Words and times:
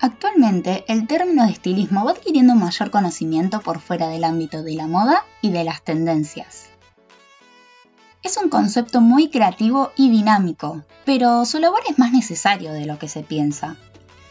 Actualmente, 0.00 0.84
el 0.88 1.06
término 1.06 1.44
de 1.44 1.52
estilismo 1.52 2.04
va 2.04 2.12
adquiriendo 2.12 2.54
mayor 2.54 2.90
conocimiento 2.90 3.60
por 3.60 3.80
fuera 3.80 4.08
del 4.08 4.24
ámbito 4.24 4.62
de 4.62 4.74
la 4.74 4.86
moda 4.86 5.24
y 5.40 5.50
de 5.50 5.64
las 5.64 5.82
tendencias. 5.82 6.68
Es 8.22 8.36
un 8.36 8.48
concepto 8.48 9.00
muy 9.00 9.30
creativo 9.30 9.92
y 9.96 10.10
dinámico, 10.10 10.82
pero 11.04 11.44
su 11.44 11.58
labor 11.58 11.80
es 11.88 11.98
más 11.98 12.12
necesario 12.12 12.72
de 12.72 12.84
lo 12.84 12.98
que 12.98 13.08
se 13.08 13.22
piensa. 13.22 13.76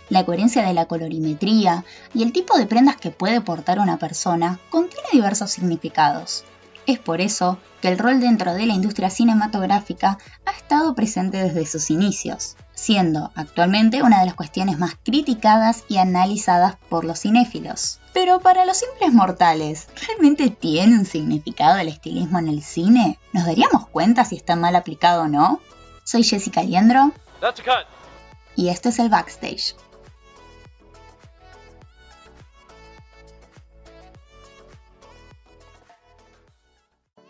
La 0.09 0.25
coherencia 0.25 0.63
de 0.63 0.73
la 0.73 0.85
colorimetría 0.85 1.83
y 2.13 2.23
el 2.23 2.31
tipo 2.31 2.57
de 2.57 2.67
prendas 2.67 2.97
que 2.97 3.11
puede 3.11 3.41
portar 3.41 3.79
una 3.79 3.97
persona 3.97 4.59
contiene 4.69 5.07
diversos 5.11 5.51
significados. 5.51 6.43
Es 6.87 6.99
por 6.99 7.19
eso 7.19 7.57
que 7.81 7.87
el 7.87 7.97
rol 7.97 8.19
dentro 8.19 8.53
de 8.53 8.65
la 8.67 8.73
industria 8.73 9.09
cinematográfica 9.09 10.19
ha 10.45 10.51
estado 10.51 10.93
presente 10.93 11.37
desde 11.37 11.65
sus 11.65 11.89
inicios, 11.89 12.55
siendo 12.73 13.31
actualmente 13.35 14.03
una 14.03 14.19
de 14.19 14.27
las 14.27 14.35
cuestiones 14.35 14.77
más 14.77 14.95
criticadas 15.03 15.83
y 15.87 15.97
analizadas 15.97 16.75
por 16.89 17.03
los 17.03 17.21
cinéfilos. 17.21 17.99
Pero 18.13 18.39
para 18.39 18.65
los 18.65 18.77
simples 18.77 19.11
mortales, 19.13 19.87
¿realmente 20.07 20.49
tiene 20.49 20.99
un 20.99 21.05
significado 21.05 21.77
el 21.79 21.87
estilismo 21.87 22.37
en 22.37 22.49
el 22.49 22.61
cine? 22.61 23.19
¿Nos 23.33 23.45
daríamos 23.45 23.87
cuenta 23.87 24.23
si 24.23 24.35
está 24.35 24.55
mal 24.55 24.75
aplicado 24.75 25.23
o 25.23 25.27
no? 25.27 25.59
Soy 26.03 26.23
Jessica 26.23 26.61
Liendro 26.61 27.11
y 28.55 28.69
esto 28.69 28.89
es 28.89 28.99
el 28.99 29.09
backstage. 29.09 29.75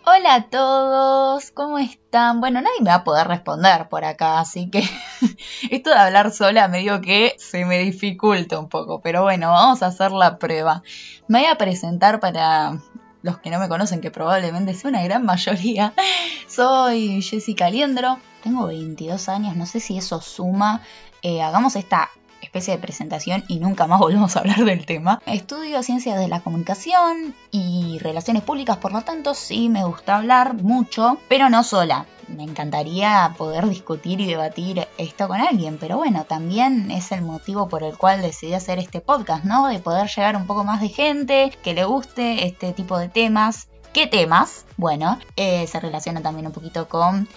Hola 0.08 0.36
a 0.36 0.50
todos, 0.50 1.50
¿cómo 1.50 1.80
están? 1.80 2.40
Bueno, 2.40 2.62
nadie 2.62 2.80
me 2.80 2.92
va 2.92 2.98
a 2.98 3.04
poder 3.04 3.28
responder 3.28 3.90
por 3.90 4.06
acá, 4.06 4.40
así 4.40 4.70
que 4.70 4.84
esto 5.72 5.90
de 5.90 5.96
hablar 5.96 6.30
sola 6.30 6.68
medio 6.68 7.02
que 7.02 7.34
se 7.40 7.66
me 7.66 7.80
dificulta 7.80 8.60
un 8.60 8.70
poco, 8.70 9.02
pero 9.02 9.24
bueno, 9.24 9.52
vamos 9.52 9.82
a 9.82 9.88
hacer 9.88 10.12
la 10.12 10.38
prueba. 10.38 10.84
Me 11.28 11.40
voy 11.40 11.48
a 11.48 11.58
presentar 11.58 12.20
para 12.20 12.78
los 13.24 13.40
que 13.40 13.50
no 13.50 13.58
me 13.58 13.68
conocen, 13.68 14.00
que 14.00 14.12
probablemente 14.12 14.76
sea 14.76 14.92
una 14.92 15.02
gran 15.02 15.26
mayoría. 15.26 15.96
Soy 16.48 17.24
Jessica 17.24 17.72
Liendro, 17.72 18.20
tengo 18.44 18.68
22 18.68 19.28
años, 19.28 19.56
no 19.56 19.66
sé 19.66 19.80
si 19.80 19.98
eso 19.98 20.22
suma. 20.22 20.84
Eh, 21.24 21.42
hagamos 21.42 21.76
esta 21.76 22.12
especie 22.56 22.76
de 22.76 22.82
presentación 22.82 23.44
y 23.50 23.60
nunca 23.60 23.86
más 23.86 24.00
volvemos 24.06 24.36
a 24.36 24.40
hablar 24.40 24.64
del 24.64 24.86
tema. 24.86 25.22
Estudio 25.26 25.84
ciencias 25.84 26.18
de 26.18 26.30
la 26.30 26.40
comunicación 26.40 27.36
y 27.52 28.00
relaciones 28.00 28.44
públicas, 28.44 28.78
por 28.78 28.94
lo 28.94 29.02
tanto 29.02 29.34
sí 29.34 29.68
me 29.68 29.84
gusta 29.84 30.18
hablar 30.18 30.54
mucho, 30.54 31.18
pero 31.28 31.50
no 31.50 31.64
sola. 31.64 32.06
Me 32.28 32.44
encantaría 32.44 33.36
poder 33.38 33.68
discutir 33.68 34.20
y 34.20 34.26
debatir 34.26 34.88
esto 34.98 35.28
con 35.28 35.42
alguien, 35.42 35.78
pero 35.80 35.98
bueno, 35.98 36.24
también 36.24 36.90
es 36.90 37.12
el 37.12 37.22
motivo 37.22 37.68
por 37.68 37.84
el 37.84 37.98
cual 37.98 38.22
decidí 38.22 38.54
hacer 38.54 38.80
este 38.80 39.00
podcast, 39.00 39.44
¿no? 39.44 39.68
De 39.68 39.80
poder 39.80 40.08
llegar 40.08 40.36
un 40.36 40.48
poco 40.48 40.64
más 40.64 40.82
de 40.82 40.90
gente 40.90 41.52
que 41.62 41.74
le 41.74 41.84
guste 41.84 42.48
este 42.48 42.74
tipo 42.74 42.98
de 42.98 43.10
temas. 43.10 43.68
¿Qué 43.96 44.08
temas? 44.08 44.66
Bueno, 44.76 45.20
eh, 45.38 45.66
se 45.68 45.80
relaciona 45.80 46.22
también 46.22 46.48
un 46.48 46.52
poquito 46.52 46.90
con 46.90 47.30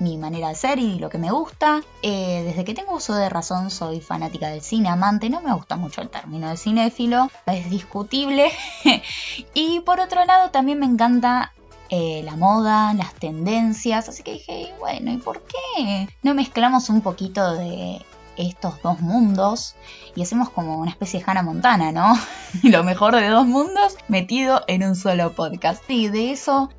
mi 0.00 0.18
manera 0.18 0.48
de 0.48 0.56
ser 0.56 0.80
y 0.80 0.98
lo 0.98 1.08
que 1.08 1.18
me 1.18 1.30
gusta. 1.30 1.82
Eh, 2.02 2.42
desde 2.44 2.64
que 2.64 2.74
tengo 2.74 2.96
uso 2.96 3.14
de 3.14 3.28
razón 3.28 3.70
soy 3.70 4.00
fanática 4.00 4.48
del 4.48 4.60
cine 4.60 4.88
amante, 4.88 5.30
no 5.30 5.40
me 5.40 5.52
gusta 5.54 5.76
mucho 5.76 6.00
el 6.00 6.08
término 6.08 6.50
de 6.50 6.56
cinéfilo, 6.56 7.30
es 7.46 7.70
discutible. 7.70 8.50
y 9.54 9.78
por 9.82 10.00
otro 10.00 10.24
lado 10.24 10.50
también 10.50 10.80
me 10.80 10.86
encanta 10.86 11.52
eh, 11.90 12.22
la 12.24 12.34
moda, 12.34 12.92
las 12.94 13.14
tendencias, 13.14 14.08
así 14.08 14.24
que 14.24 14.32
dije, 14.32 14.74
bueno, 14.80 15.12
¿y 15.12 15.18
por 15.18 15.44
qué 15.44 16.08
no 16.24 16.34
mezclamos 16.34 16.88
un 16.88 17.02
poquito 17.02 17.54
de 17.54 18.04
estos 18.40 18.80
dos 18.82 19.00
mundos 19.00 19.76
y 20.14 20.22
hacemos 20.22 20.50
como 20.50 20.78
una 20.78 20.90
especie 20.90 21.20
de 21.20 21.26
Hannah 21.26 21.42
Montana, 21.42 21.92
¿no? 21.92 22.14
Lo 22.62 22.82
mejor 22.84 23.14
de 23.14 23.28
dos 23.28 23.46
mundos 23.46 23.96
metido 24.08 24.62
en 24.66 24.84
un 24.84 24.96
solo 24.96 25.32
podcast. 25.32 25.82
Y 25.88 26.08
de 26.08 26.32
eso 26.32 26.70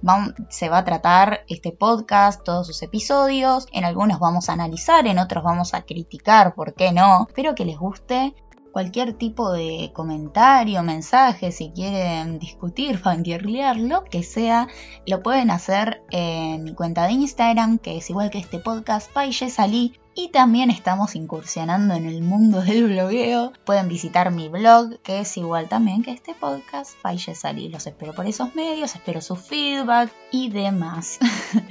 se 0.50 0.70
va 0.70 0.80
a 0.80 0.86
tratar 0.86 1.46
este 1.48 1.72
podcast, 1.72 2.44
todos 2.44 2.68
sus 2.68 2.82
episodios. 2.82 3.68
En 3.72 3.86
algunos 3.86 4.20
vamos 4.20 4.50
a 4.50 4.54
analizar, 4.54 5.08
en 5.08 5.20
otros 5.20 5.44
vamos 5.44 5.74
a 5.74 5.84
criticar, 5.84 6.54
¿por 6.56 6.74
qué 6.74 6.92
no? 6.92 7.28
Espero 7.28 7.56
que 7.56 7.66
les 7.66 7.78
guste 7.78 8.34
cualquier 8.72 9.14
tipo 9.14 9.52
de 9.52 9.92
comentario, 9.94 10.84
mensaje, 10.84 11.52
si 11.52 11.72
quieren 11.72 12.40
discutir, 12.40 12.98
fangirlear, 13.00 13.78
lo 13.78 14.04
que 14.04 14.24
sea, 14.24 14.68
lo 15.06 15.22
pueden 15.22 15.52
hacer 15.52 16.02
en 16.12 16.64
mi 16.64 16.74
cuenta 16.74 17.06
de 17.06 17.14
Instagram, 17.14 17.78
que 17.78 17.98
es 17.98 18.10
igual 18.10 18.30
que 18.30 18.40
este 18.40 18.60
podcast, 18.60 19.12
Paille 19.12 19.50
Salí. 19.50 19.94
Y 20.14 20.28
también 20.28 20.70
estamos 20.70 21.16
incursionando 21.16 21.94
en 21.94 22.06
el 22.06 22.22
mundo 22.22 22.62
del 22.66 22.88
blogueo. 22.88 23.54
Pueden 23.66 23.88
visitar 23.88 24.32
mi 24.32 24.50
blog, 24.50 25.00
que 25.04 25.22
es 25.22 25.38
igual 25.38 25.70
también 25.70 26.04
que 26.04 26.12
este 26.12 26.34
podcast, 26.34 26.96
Paille. 27.02 27.34
Los 27.70 27.88
espero 27.88 28.14
por 28.14 28.26
esos 28.26 28.54
medios, 28.56 28.96
espero 28.96 29.22
su 29.22 29.36
feedback 29.36 30.12
y 30.32 30.50
demás. 30.50 31.20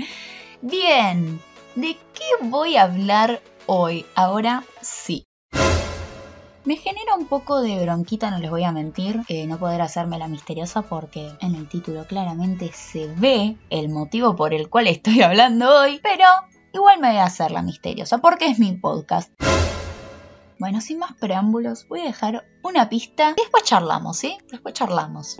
Bien, 0.62 1.40
¿de 1.74 1.96
qué 2.14 2.46
voy 2.46 2.76
a 2.76 2.82
hablar 2.82 3.40
hoy? 3.66 4.06
Ahora 4.14 4.64
sí. 4.80 5.29
Me 6.64 6.76
genera 6.76 7.14
un 7.14 7.26
poco 7.26 7.62
de 7.62 7.80
bronquita, 7.80 8.30
no 8.30 8.38
les 8.38 8.50
voy 8.50 8.64
a 8.64 8.72
mentir, 8.72 9.22
eh, 9.28 9.46
no 9.46 9.58
poder 9.58 9.80
hacerme 9.80 10.18
la 10.18 10.28
misteriosa 10.28 10.82
porque 10.82 11.30
en 11.40 11.54
el 11.54 11.66
título 11.68 12.06
claramente 12.06 12.70
se 12.74 13.06
ve 13.06 13.56
el 13.70 13.88
motivo 13.88 14.36
por 14.36 14.52
el 14.52 14.68
cual 14.68 14.86
estoy 14.86 15.22
hablando 15.22 15.74
hoy, 15.74 16.00
pero 16.02 16.24
igual 16.74 17.00
me 17.00 17.08
voy 17.08 17.16
a 17.16 17.24
hacer 17.24 17.50
la 17.50 17.62
misteriosa 17.62 18.18
porque 18.18 18.46
es 18.46 18.58
mi 18.58 18.72
podcast. 18.72 19.32
Bueno, 20.58 20.82
sin 20.82 20.98
más 20.98 21.14
preámbulos, 21.14 21.88
voy 21.88 22.00
a 22.00 22.04
dejar 22.04 22.44
una 22.62 22.90
pista 22.90 23.34
y 23.38 23.40
después 23.40 23.64
charlamos, 23.64 24.18
¿sí? 24.18 24.36
Después 24.50 24.74
charlamos. 24.74 25.38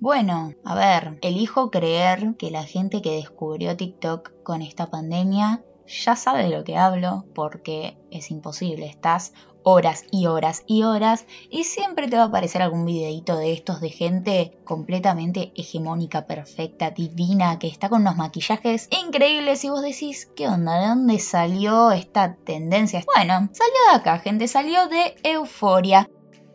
Bueno, 0.00 0.54
a 0.64 0.74
ver, 0.74 1.18
elijo 1.20 1.70
creer 1.70 2.34
que 2.38 2.50
la 2.50 2.64
gente 2.64 3.02
que 3.02 3.16
descubrió 3.16 3.76
TikTok 3.76 4.32
con 4.42 4.62
esta 4.62 4.86
pandemia 4.86 5.62
ya 5.86 6.16
sabe 6.16 6.44
de 6.44 6.48
lo 6.48 6.64
que 6.64 6.78
hablo 6.78 7.26
porque 7.34 7.98
es 8.10 8.30
imposible, 8.30 8.86
estás 8.86 9.34
horas 9.62 10.04
y 10.10 10.24
horas 10.24 10.62
y 10.66 10.84
horas 10.84 11.26
y 11.50 11.64
siempre 11.64 12.08
te 12.08 12.16
va 12.16 12.22
a 12.22 12.26
aparecer 12.26 12.62
algún 12.62 12.86
videito 12.86 13.36
de 13.36 13.52
estos 13.52 13.82
de 13.82 13.90
gente 13.90 14.58
completamente 14.64 15.52
hegemónica, 15.54 16.26
perfecta, 16.26 16.92
divina, 16.92 17.58
que 17.58 17.68
está 17.68 17.90
con 17.90 18.00
unos 18.00 18.16
maquillajes 18.16 18.88
increíbles 19.04 19.64
y 19.64 19.68
vos 19.68 19.82
decís, 19.82 20.30
¿qué 20.34 20.48
onda? 20.48 20.80
¿De 20.80 20.86
dónde 20.86 21.18
salió 21.18 21.90
esta 21.90 22.36
tendencia? 22.36 23.04
Bueno, 23.14 23.50
salió 23.52 23.76
de 23.90 23.96
acá, 23.96 24.18
gente, 24.20 24.48
salió 24.48 24.88
de 24.88 25.14
Euforia. 25.24 26.08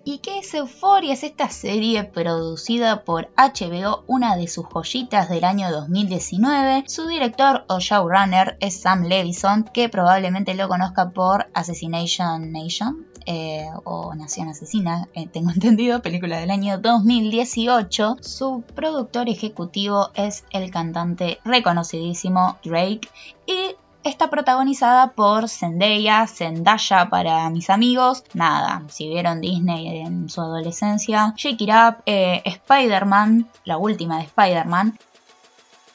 ¿Y 0.08 0.20
qué 0.20 0.38
es 0.38 0.54
Euphoria? 0.54 1.14
Es 1.14 1.24
esta 1.24 1.50
serie 1.50 2.04
producida 2.04 3.04
por 3.04 3.32
HBO, 3.36 4.04
una 4.06 4.36
de 4.36 4.48
sus 4.48 4.68
joyitas 4.68 5.30
del 5.30 5.44
año 5.44 5.72
2019. 5.72 6.84
Su 6.86 7.08
director 7.08 7.66
o 7.70 7.80
showrunner 7.80 8.56
es 8.60 8.80
Sam 8.82 9.06
Levison, 9.06 9.64
que 9.64 9.90
probablemente 9.90 10.54
lo 10.54 10.70
conozca 10.70 11.10
por 11.10 11.48
Assassination 11.56 12.52
Nation. 12.52 13.08
Eh, 13.26 13.66
o 13.86 14.14
Nación 14.14 14.50
Asesina, 14.50 15.10
eh, 15.16 15.26
tengo 15.26 15.50
entendido, 15.56 16.04
película 16.04 16.38
del 16.38 16.52
año 16.52 16.78
2018. 16.78 18.18
Su 18.22 18.64
productor 18.76 19.28
ejecutivo 19.28 20.12
es 20.14 20.46
el 20.52 20.70
cantante 20.70 21.40
reconocidísimo 21.44 22.60
Drake 22.63 23.10
y 23.48 23.75
Está 24.06 24.30
protagonizada 24.30 25.13
por 25.13 25.50
Zendaya, 25.50 26.28
Zendaya 26.28 27.10
para 27.10 27.50
mis 27.50 27.72
amigos. 27.72 28.24
Nada, 28.36 28.84
si 28.88 29.10
vieron 29.10 29.42
Disney 29.42 30.02
en 30.02 30.30
su 30.30 30.42
adolescencia. 30.42 31.34
Shake 31.36 31.63
It 31.63 31.69
Up, 31.72 32.04
eh, 32.06 32.44
Spider-Man, 32.46 33.50
la 33.63 33.78
última 33.80 34.18
de 34.18 34.25
Spider-Man. 34.25 35.00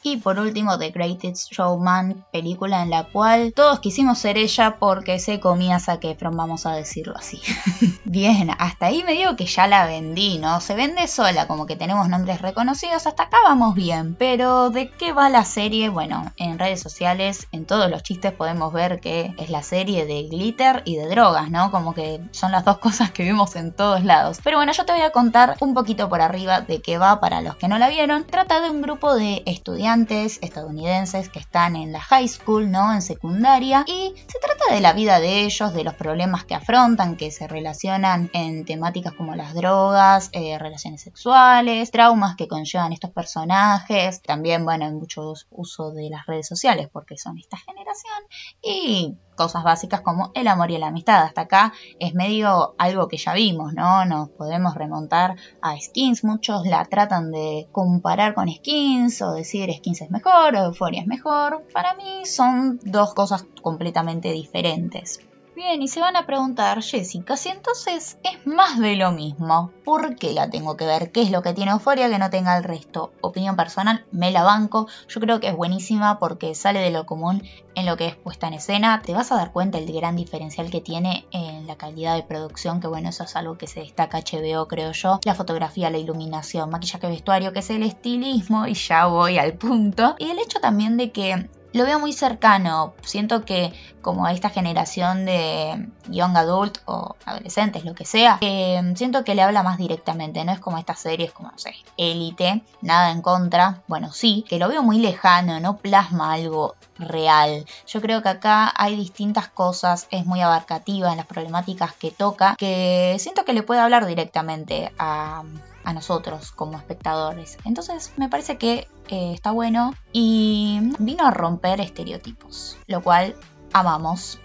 Y 0.02 0.17
por 0.17 0.38
último, 0.38 0.79
The 0.79 0.93
Greatest 0.93 1.52
Showman, 1.52 2.25
película 2.32 2.82
en 2.82 2.88
la 2.88 3.05
cual 3.05 3.52
todos 3.55 3.81
quisimos 3.81 4.19
ser 4.19 4.38
ella 4.38 4.79
porque 4.79 5.19
se 5.19 5.41
comía 5.41 5.79
Zac 5.79 6.00
vamos 6.32 6.64
a 6.64 6.73
decirlo 6.73 7.14
así. 7.19 7.38
Bien, 8.05 8.50
hasta 8.58 8.87
ahí 8.87 9.05
me 9.05 9.12
digo 9.12 9.37
que 9.37 9.44
ya 9.44 9.67
la 9.67 9.85
vendí, 9.85 10.38
¿no? 10.38 10.62
Se 10.62 10.75
vende 10.75 11.06
sola, 11.06 11.47
como 11.47 11.67
que 11.67 11.76
tenemos 11.76 12.08
nombres 12.08 12.41
reconocidos, 12.41 13.06
hasta 13.06 13.25
acá 13.25 13.37
vamos 13.44 13.75
bien. 13.75 14.14
Pero, 14.19 14.70
¿de 14.70 14.91
qué 14.91 15.12
va 15.12 15.29
la 15.29 15.44
serie? 15.44 15.91
Bueno, 15.91 16.32
en 16.37 16.58
redes 16.58 16.81
sociales, 16.81 17.46
en 17.53 17.67
todos 17.67 17.91
los 17.91 18.03
chistes 18.03 18.32
podemos 18.32 18.73
ver 18.73 19.00
que 19.00 19.35
es 19.37 19.50
la 19.50 19.62
serie 19.62 20.06
de 20.06 20.23
glitter 20.29 20.82
y 20.87 20.96
de 20.96 21.08
drogas, 21.08 21.50
¿no? 21.50 21.70
Como 21.70 21.93
que 21.93 22.20
son 22.31 22.53
las 22.53 22.64
dos 22.64 22.79
cosas 22.79 23.11
que 23.11 23.25
vemos 23.25 23.55
en 23.55 23.73
todos 23.73 24.03
lados. 24.03 24.38
Pero 24.43 24.56
bueno, 24.56 24.73
yo 24.73 24.87
te 24.87 24.93
voy 24.93 25.03
a 25.03 25.11
contar 25.11 25.56
un 25.61 25.75
poquito 25.75 26.08
por 26.08 26.23
arriba 26.23 26.62
de 26.62 26.81
qué 26.81 26.96
va 26.96 27.20
para 27.20 27.43
los 27.43 27.56
que 27.56 27.69
no 27.69 27.79
la 27.79 27.91
vieron. 27.91 28.25
Trata 28.25 28.61
de 28.61 28.70
un 28.70 28.81
grupo 28.81 29.14
de 29.14 29.43
estudiantes 29.44 29.90
estadounidenses 29.99 31.29
que 31.29 31.39
están 31.41 31.75
en 31.75 31.93
la 31.93 32.01
high 32.01 32.29
school, 32.29 32.71
¿no? 32.71 32.93
En 32.93 33.03
secundaria. 33.03 33.85
Y 33.87 34.15
se 34.17 34.39
trata 34.39 34.73
de 34.73 34.81
la 34.81 34.93
vida 34.93 35.19
de 35.19 35.45
ellos, 35.45 35.75
de 35.75 35.85
los 35.85 35.95
problemas 35.95 36.45
que 36.45 36.55
afrontan, 36.55 37.17
que 37.17 37.31
se 37.31 37.49
relacionan 37.49 38.31
en 38.33 38.65
temáticas 38.65 39.13
como 39.15 39.35
las 39.35 39.55
drogas, 39.55 40.31
eh, 40.33 40.59
relaciones 40.59 41.01
sexuales, 41.01 41.91
traumas 41.91 42.37
que 42.37 42.47
conllevan 42.47 42.93
estos 42.93 43.11
personajes. 43.11 44.23
También, 44.23 44.65
bueno, 44.65 44.85
hay 44.85 44.93
mucho 44.93 45.35
uso 45.51 45.91
de 45.91 46.09
las 46.09 46.27
redes 46.27 46.47
sociales 46.47 46.89
porque 46.93 47.17
son 47.17 47.39
esta 47.39 47.57
generación. 47.57 48.23
Y 48.63 49.17
cosas 49.41 49.65
básicas 49.65 50.03
como 50.03 50.33
el 50.35 50.49
amor 50.49 50.71
y 50.71 50.77
la 50.77 50.89
amistad. 50.89 51.23
Hasta 51.23 51.41
acá 51.41 51.73
es 51.99 52.15
medio 52.15 52.75
algo 52.77 53.09
que 53.09 53.17
ya 53.17 53.33
vimos, 53.33 53.73
¿no? 53.73 54.05
Nos 54.05 54.29
podemos 54.29 54.75
remontar 54.75 55.37
a 55.63 55.81
Skins. 55.81 56.25
Muchos 56.25 56.67
la 56.67 56.85
tratan 56.85 57.33
de 57.33 57.67
comparar 57.73 58.35
con 58.35 58.51
Skins 58.51 59.23
o 59.23 59.33
decir 59.33 59.73
Skins 59.73 60.03
es 60.03 60.11
mejor 60.11 60.57
o 60.57 60.65
Euphoria 60.67 61.01
es 61.01 61.07
mejor. 61.07 61.65
Para 61.73 61.95
mí 61.95 62.27
son 62.27 62.81
dos 62.85 63.15
cosas 63.15 63.47
completamente 63.63 64.31
diferentes. 64.31 65.21
Bien, 65.62 65.83
y 65.83 65.89
se 65.89 66.01
van 66.01 66.17
a 66.17 66.25
preguntar, 66.25 66.83
Jessica, 66.83 67.37
si 67.37 67.51
entonces 67.51 68.17
es 68.25 68.47
más 68.47 68.79
de 68.79 68.97
lo 68.97 69.12
mismo, 69.12 69.71
¿por 69.85 70.17
qué 70.17 70.33
la 70.33 70.49
tengo 70.49 70.75
que 70.79 70.87
ver? 70.87 71.12
¿Qué 71.12 71.21
es 71.21 71.31
lo 71.31 71.43
que 71.43 71.53
tiene 71.53 71.73
Euforia 71.73 72.09
que 72.09 72.19
no 72.19 72.31
tenga 72.31 72.57
el 72.57 72.65
resto? 72.65 73.12
Opinión 73.21 73.57
personal, 73.57 74.07
me 74.11 74.31
la 74.31 74.43
banco. 74.43 74.89
Yo 75.07 75.21
creo 75.21 75.39
que 75.39 75.49
es 75.49 75.55
buenísima 75.55 76.19
porque 76.19 76.55
sale 76.55 76.81
de 76.81 76.91
lo 76.91 77.05
común 77.05 77.43
en 77.75 77.85
lo 77.85 77.99
que 77.99 78.07
es 78.07 78.17
puesta 78.17 78.49
en 78.49 78.55
escena. 78.55 79.03
Te 79.05 79.12
vas 79.12 79.33
a 79.33 79.37
dar 79.37 79.53
cuenta 79.53 79.77
el 79.77 79.93
gran 79.93 80.17
diferencial 80.17 80.71
que 80.71 80.81
tiene 80.81 81.27
en 81.31 81.67
la 81.67 81.77
calidad 81.77 82.17
de 82.17 82.23
producción, 82.23 82.81
que 82.81 82.87
bueno, 82.87 83.11
eso 83.11 83.25
es 83.25 83.37
algo 83.37 83.59
que 83.59 83.67
se 83.67 83.81
destaca 83.81 84.19
HBO, 84.19 84.67
creo 84.67 84.93
yo. 84.93 85.21
La 85.27 85.35
fotografía, 85.35 85.91
la 85.91 85.99
iluminación, 85.99 86.71
maquillaje, 86.71 87.06
vestuario, 87.06 87.53
que 87.53 87.59
es 87.59 87.69
el 87.69 87.83
estilismo, 87.83 88.67
y 88.67 88.73
ya 88.73 89.05
voy 89.05 89.37
al 89.37 89.53
punto. 89.59 90.17
Y 90.19 90.31
el 90.31 90.39
hecho 90.39 90.59
también 90.59 90.97
de 90.97 91.13
que 91.13 91.51
lo 91.72 91.84
veo 91.84 91.99
muy 91.99 92.12
cercano. 92.12 92.94
Siento 93.02 93.44
que 93.44 93.72
como 94.02 94.26
esta 94.28 94.49
generación 94.49 95.26
de 95.26 95.88
young 96.08 96.37
adult 96.37 96.78
o 96.87 97.17
adolescentes, 97.25 97.84
lo 97.84 97.94
que 97.94 98.05
sea, 98.05 98.38
eh, 98.40 98.81
siento 98.96 99.25
que 99.25 99.34
le 99.34 99.43
habla 99.43 99.62
más 99.62 99.78
directamente. 99.78 100.44
No 100.44 100.52
es 100.52 100.61
como 100.61 100.78
estas 100.78 101.00
series 101.00 101.32
como, 101.32 101.50
no 101.50 101.58
sé, 101.58 101.75
élite, 101.96 102.62
nada 102.81 103.11
en 103.11 103.22
contra. 103.22 103.82
Bueno, 103.88 104.12
sí, 104.12 104.44
que 104.49 104.58
lo 104.58 104.69
veo 104.69 104.82
muy 104.82 104.99
lejano, 104.99 105.61
no 105.61 105.76
plasma 105.76 106.32
algo 106.32 106.75
real. 106.99 107.67
Yo 107.87 108.00
creo 108.00 108.22
que 108.22 108.28
acá 108.31 108.72
hay 108.76 108.96
distintas 108.96 109.49
cosas, 109.49 110.06
es 110.11 110.26
muy 110.26 110.40
abarcativa 110.40 111.11
en 111.11 111.19
las 111.19 111.26
problemáticas 111.26 111.93
que 111.94 112.11
toca, 112.11 112.56
que 112.56 113.17
siento 113.19 113.44
que 113.44 113.52
le 113.52 113.62
puede 113.62 113.81
hablar 113.81 114.06
directamente 114.06 114.93
a, 114.99 115.43
a 115.85 115.93
nosotros 115.93 116.53
como 116.53 116.77
espectadores. 116.77 117.59
Entonces 117.65 118.12
me 118.17 118.29
parece 118.29 118.59
que 118.59 118.88
eh, 119.09 119.32
está 119.35 119.50
bueno 119.50 119.94
y 120.12 120.81
vino 120.99 121.27
a 121.27 121.31
romper 121.31 121.81
estereotipos, 121.81 122.77
lo 122.87 123.03
cual 123.03 123.37
amamos. 123.73 124.38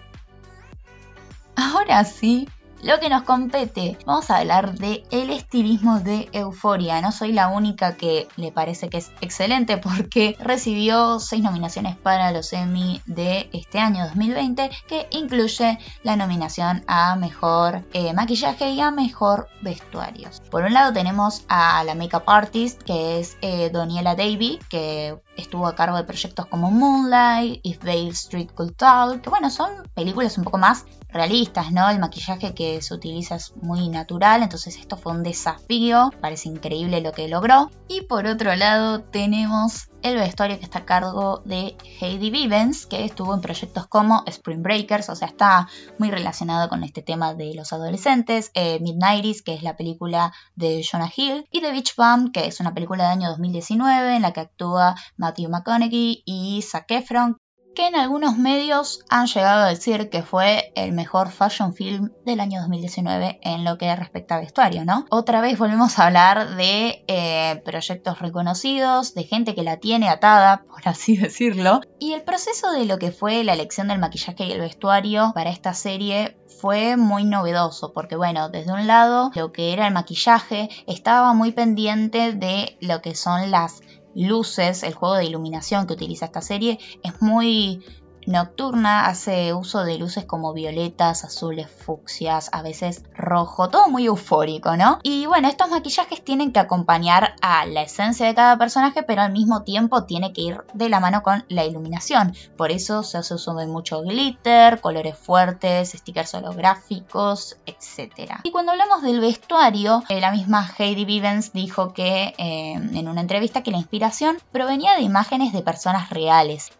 Ahora 1.56 2.04
sí, 2.04 2.48
lo 2.86 3.00
que 3.00 3.08
nos 3.08 3.24
compete, 3.24 3.98
vamos 4.06 4.30
a 4.30 4.36
hablar 4.36 4.78
de 4.78 5.02
el 5.10 5.30
estilismo 5.30 5.98
de 5.98 6.28
Euforia. 6.32 7.00
No 7.00 7.10
soy 7.10 7.32
la 7.32 7.48
única 7.48 7.96
que 7.96 8.28
le 8.36 8.52
parece 8.52 8.88
que 8.88 8.98
es 8.98 9.10
excelente 9.20 9.76
porque 9.78 10.36
recibió 10.38 11.18
seis 11.18 11.42
nominaciones 11.42 11.96
para 11.96 12.30
los 12.30 12.52
Emmy 12.52 13.02
de 13.06 13.50
este 13.52 13.80
año 13.80 14.04
2020, 14.04 14.70
que 14.86 15.08
incluye 15.10 15.80
la 16.04 16.14
nominación 16.14 16.84
a 16.86 17.16
mejor 17.16 17.84
eh, 17.92 18.12
maquillaje 18.12 18.70
y 18.70 18.80
a 18.80 18.92
mejor 18.92 19.48
vestuarios. 19.62 20.40
Por 20.48 20.62
un 20.62 20.72
lado 20.72 20.92
tenemos 20.92 21.44
a 21.48 21.82
la 21.82 21.96
makeup 21.96 22.28
artist 22.28 22.80
que 22.84 23.18
es 23.18 23.36
eh, 23.40 23.68
Doniela 23.70 24.14
Davy, 24.14 24.60
que 24.68 25.18
estuvo 25.36 25.66
a 25.66 25.74
cargo 25.74 25.96
de 25.96 26.04
proyectos 26.04 26.46
como 26.46 26.70
Moonlight, 26.70 27.60
If 27.64 27.82
Bale 27.82 28.10
Street 28.10 28.50
Could 28.54 28.74
Talk, 28.74 29.22
que 29.22 29.30
bueno, 29.30 29.50
son 29.50 29.70
películas 29.94 30.38
un 30.38 30.44
poco 30.44 30.58
más 30.58 30.84
realistas, 31.08 31.72
¿no? 31.72 31.88
El 31.88 31.98
maquillaje 31.98 32.54
que 32.54 32.82
se 32.82 32.94
utiliza 32.94 33.36
es 33.36 33.56
muy 33.56 33.88
natural, 33.88 34.42
entonces 34.42 34.76
esto 34.76 34.96
fue 34.96 35.12
un 35.12 35.22
desafío, 35.22 36.12
parece 36.20 36.48
increíble 36.48 37.00
lo 37.00 37.12
que 37.12 37.28
logró. 37.28 37.70
Y 37.88 38.02
por 38.02 38.26
otro 38.26 38.54
lado 38.56 39.02
tenemos 39.02 39.88
el 40.02 40.16
vestuario 40.16 40.58
que 40.58 40.64
está 40.64 40.80
a 40.80 40.84
cargo 40.84 41.42
de 41.44 41.76
Heidi 42.00 42.30
Vivens, 42.30 42.86
que 42.86 43.04
estuvo 43.04 43.34
en 43.34 43.40
proyectos 43.40 43.86
como 43.86 44.22
Spring 44.26 44.62
Breakers, 44.62 45.08
o 45.08 45.16
sea, 45.16 45.28
está 45.28 45.68
muy 45.98 46.10
relacionado 46.10 46.68
con 46.68 46.84
este 46.84 47.02
tema 47.02 47.34
de 47.34 47.54
los 47.54 47.72
adolescentes, 47.72 48.50
eh, 48.54 48.78
Midnighties, 48.80 49.42
que 49.42 49.54
es 49.54 49.62
la 49.62 49.76
película 49.76 50.32
de 50.54 50.84
Jonah 50.88 51.10
Hill, 51.14 51.46
y 51.50 51.60
The 51.60 51.72
Beach 51.72 51.94
Bum, 51.96 52.30
que 52.30 52.46
es 52.46 52.60
una 52.60 52.74
película 52.74 53.04
del 53.04 53.18
año 53.18 53.30
2019 53.30 54.16
en 54.16 54.22
la 54.22 54.32
que 54.32 54.40
actúa 54.40 54.94
Matthew 55.16 55.50
McConaughey 55.50 56.22
y 56.24 56.62
Zac 56.62 56.90
Efron, 56.90 57.38
que 57.76 57.86
en 57.86 57.94
algunos 57.94 58.38
medios 58.38 59.04
han 59.10 59.26
llegado 59.26 59.64
a 59.64 59.68
decir 59.68 60.08
que 60.08 60.22
fue 60.22 60.72
el 60.74 60.92
mejor 60.92 61.30
fashion 61.30 61.74
film 61.74 62.10
del 62.24 62.40
año 62.40 62.60
2019 62.60 63.38
en 63.42 63.64
lo 63.64 63.76
que 63.76 63.94
respecta 63.94 64.36
a 64.36 64.40
vestuario, 64.40 64.86
¿no? 64.86 65.04
Otra 65.10 65.42
vez 65.42 65.58
volvemos 65.58 65.98
a 65.98 66.06
hablar 66.06 66.56
de 66.56 67.04
eh, 67.06 67.62
proyectos 67.66 68.18
reconocidos, 68.18 69.14
de 69.14 69.24
gente 69.24 69.54
que 69.54 69.62
la 69.62 69.76
tiene 69.76 70.08
atada, 70.08 70.64
por 70.68 70.88
así 70.88 71.18
decirlo, 71.18 71.82
y 72.00 72.14
el 72.14 72.22
proceso 72.22 72.72
de 72.72 72.86
lo 72.86 72.98
que 72.98 73.12
fue 73.12 73.44
la 73.44 73.52
elección 73.52 73.88
del 73.88 73.98
maquillaje 73.98 74.46
y 74.46 74.52
el 74.52 74.60
vestuario 74.60 75.32
para 75.34 75.50
esta 75.50 75.74
serie 75.74 76.34
fue 76.60 76.96
muy 76.96 77.24
novedoso 77.24 77.92
porque 77.92 78.16
bueno, 78.16 78.48
desde 78.48 78.72
un 78.72 78.86
lado 78.86 79.30
lo 79.34 79.52
que 79.52 79.74
era 79.74 79.86
el 79.86 79.92
maquillaje 79.92 80.70
estaba 80.86 81.34
muy 81.34 81.52
pendiente 81.52 82.32
de 82.32 82.78
lo 82.80 83.02
que 83.02 83.14
son 83.14 83.50
las 83.50 83.82
luces, 84.16 84.82
el 84.82 84.94
juego 84.94 85.16
de 85.16 85.26
iluminación 85.26 85.86
que 85.86 85.92
utiliza 85.92 86.26
esta 86.26 86.40
serie 86.40 86.78
es 87.02 87.20
muy 87.20 87.84
nocturna, 88.26 89.06
hace 89.06 89.54
uso 89.54 89.84
de 89.84 89.98
luces 89.98 90.24
como 90.24 90.52
violetas, 90.52 91.24
azules, 91.24 91.70
fucsias, 91.70 92.50
a 92.52 92.62
veces 92.62 93.02
rojo, 93.14 93.68
todo 93.68 93.88
muy 93.88 94.06
eufórico, 94.06 94.76
¿no? 94.76 94.98
Y 95.02 95.26
bueno, 95.26 95.48
estos 95.48 95.70
maquillajes 95.70 96.24
tienen 96.24 96.52
que 96.52 96.60
acompañar 96.60 97.34
a 97.40 97.66
la 97.66 97.82
esencia 97.82 98.26
de 98.26 98.34
cada 98.34 98.58
personaje, 98.58 99.02
pero 99.02 99.22
al 99.22 99.32
mismo 99.32 99.62
tiempo 99.62 100.04
tiene 100.04 100.32
que 100.32 100.42
ir 100.42 100.64
de 100.74 100.88
la 100.88 101.00
mano 101.00 101.22
con 101.22 101.44
la 101.48 101.64
iluminación. 101.64 102.34
Por 102.56 102.70
eso 102.70 103.02
se 103.02 103.18
hace 103.18 103.34
uso 103.34 103.54
de 103.54 103.66
mucho 103.66 104.02
glitter, 104.02 104.80
colores 104.80 105.16
fuertes, 105.16 105.90
stickers 105.90 106.34
holográficos, 106.34 107.56
etc. 107.66 108.40
Y 108.42 108.50
cuando 108.50 108.72
hablamos 108.72 109.02
del 109.02 109.20
vestuario, 109.20 110.02
eh, 110.08 110.20
la 110.20 110.32
misma 110.32 110.68
Heidi 110.78 111.04
Vivens 111.04 111.52
dijo 111.52 111.92
que 111.92 112.34
eh, 112.38 112.72
en 112.74 113.08
una 113.08 113.20
entrevista 113.20 113.62
que 113.62 113.70
la 113.70 113.78
inspiración 113.78 114.38
provenía 114.52 114.94
de 114.94 115.02
imágenes 115.02 115.52
de 115.52 115.62
personas 115.62 116.10
reales 116.10 116.72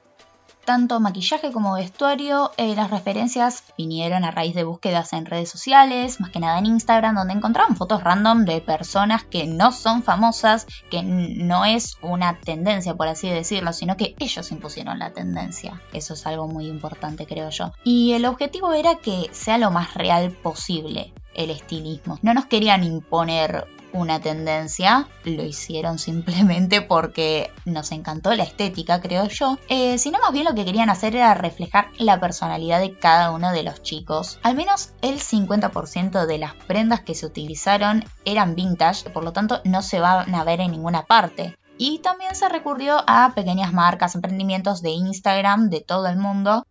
tanto 0.66 1.00
maquillaje 1.00 1.52
como 1.52 1.74
vestuario, 1.74 2.50
eh, 2.58 2.74
las 2.76 2.90
referencias 2.90 3.64
vinieron 3.78 4.24
a 4.24 4.30
raíz 4.30 4.54
de 4.54 4.64
búsquedas 4.64 5.14
en 5.14 5.24
redes 5.24 5.48
sociales, 5.48 6.20
más 6.20 6.30
que 6.30 6.40
nada 6.40 6.58
en 6.58 6.66
Instagram, 6.66 7.14
donde 7.14 7.32
encontraban 7.32 7.76
fotos 7.76 8.02
random 8.02 8.44
de 8.44 8.60
personas 8.60 9.24
que 9.24 9.46
no 9.46 9.72
son 9.72 10.02
famosas, 10.02 10.66
que 10.90 11.02
no 11.02 11.64
es 11.64 11.96
una 12.02 12.38
tendencia, 12.40 12.94
por 12.94 13.08
así 13.08 13.30
decirlo, 13.30 13.72
sino 13.72 13.96
que 13.96 14.14
ellos 14.18 14.52
impusieron 14.52 14.98
la 14.98 15.12
tendencia. 15.12 15.80
Eso 15.94 16.12
es 16.12 16.26
algo 16.26 16.48
muy 16.48 16.66
importante, 16.66 17.26
creo 17.26 17.48
yo. 17.48 17.72
Y 17.84 18.12
el 18.12 18.26
objetivo 18.26 18.74
era 18.74 18.96
que 18.96 19.30
sea 19.32 19.56
lo 19.56 19.70
más 19.70 19.94
real 19.94 20.32
posible 20.32 21.14
el 21.36 21.50
estilismo. 21.50 22.18
No 22.22 22.34
nos 22.34 22.46
querían 22.46 22.84
imponer 22.84 23.66
una 23.96 24.20
tendencia, 24.20 25.08
lo 25.24 25.42
hicieron 25.44 25.98
simplemente 26.00 26.82
porque 26.82 27.50
nos 27.64 27.92
encantó 27.92 28.34
la 28.34 28.44
estética, 28.44 29.00
creo 29.00 29.26
yo, 29.28 29.58
eh, 29.68 29.98
sino 29.98 30.18
más 30.18 30.32
bien 30.32 30.44
lo 30.44 30.54
que 30.54 30.64
querían 30.64 30.90
hacer 30.90 31.16
era 31.16 31.34
reflejar 31.34 31.88
la 31.98 32.20
personalidad 32.20 32.80
de 32.80 32.98
cada 32.98 33.30
uno 33.30 33.52
de 33.52 33.62
los 33.62 33.82
chicos. 33.82 34.38
Al 34.42 34.54
menos 34.54 34.90
el 35.02 35.20
50% 35.20 36.26
de 36.26 36.38
las 36.38 36.54
prendas 36.54 37.00
que 37.00 37.14
se 37.14 37.26
utilizaron 37.26 38.04
eran 38.24 38.54
vintage, 38.54 39.10
por 39.10 39.24
lo 39.24 39.32
tanto 39.32 39.60
no 39.64 39.82
se 39.82 40.00
van 40.00 40.34
a 40.34 40.44
ver 40.44 40.60
en 40.60 40.72
ninguna 40.72 41.06
parte. 41.06 41.56
Y 41.78 41.98
también 41.98 42.34
se 42.34 42.48
recurrió 42.48 43.04
a 43.06 43.32
pequeñas 43.34 43.72
marcas, 43.72 44.14
emprendimientos 44.14 44.80
de 44.80 44.90
Instagram 44.90 45.68
de 45.68 45.82
todo 45.82 46.06
el 46.06 46.16
mundo. 46.16 46.66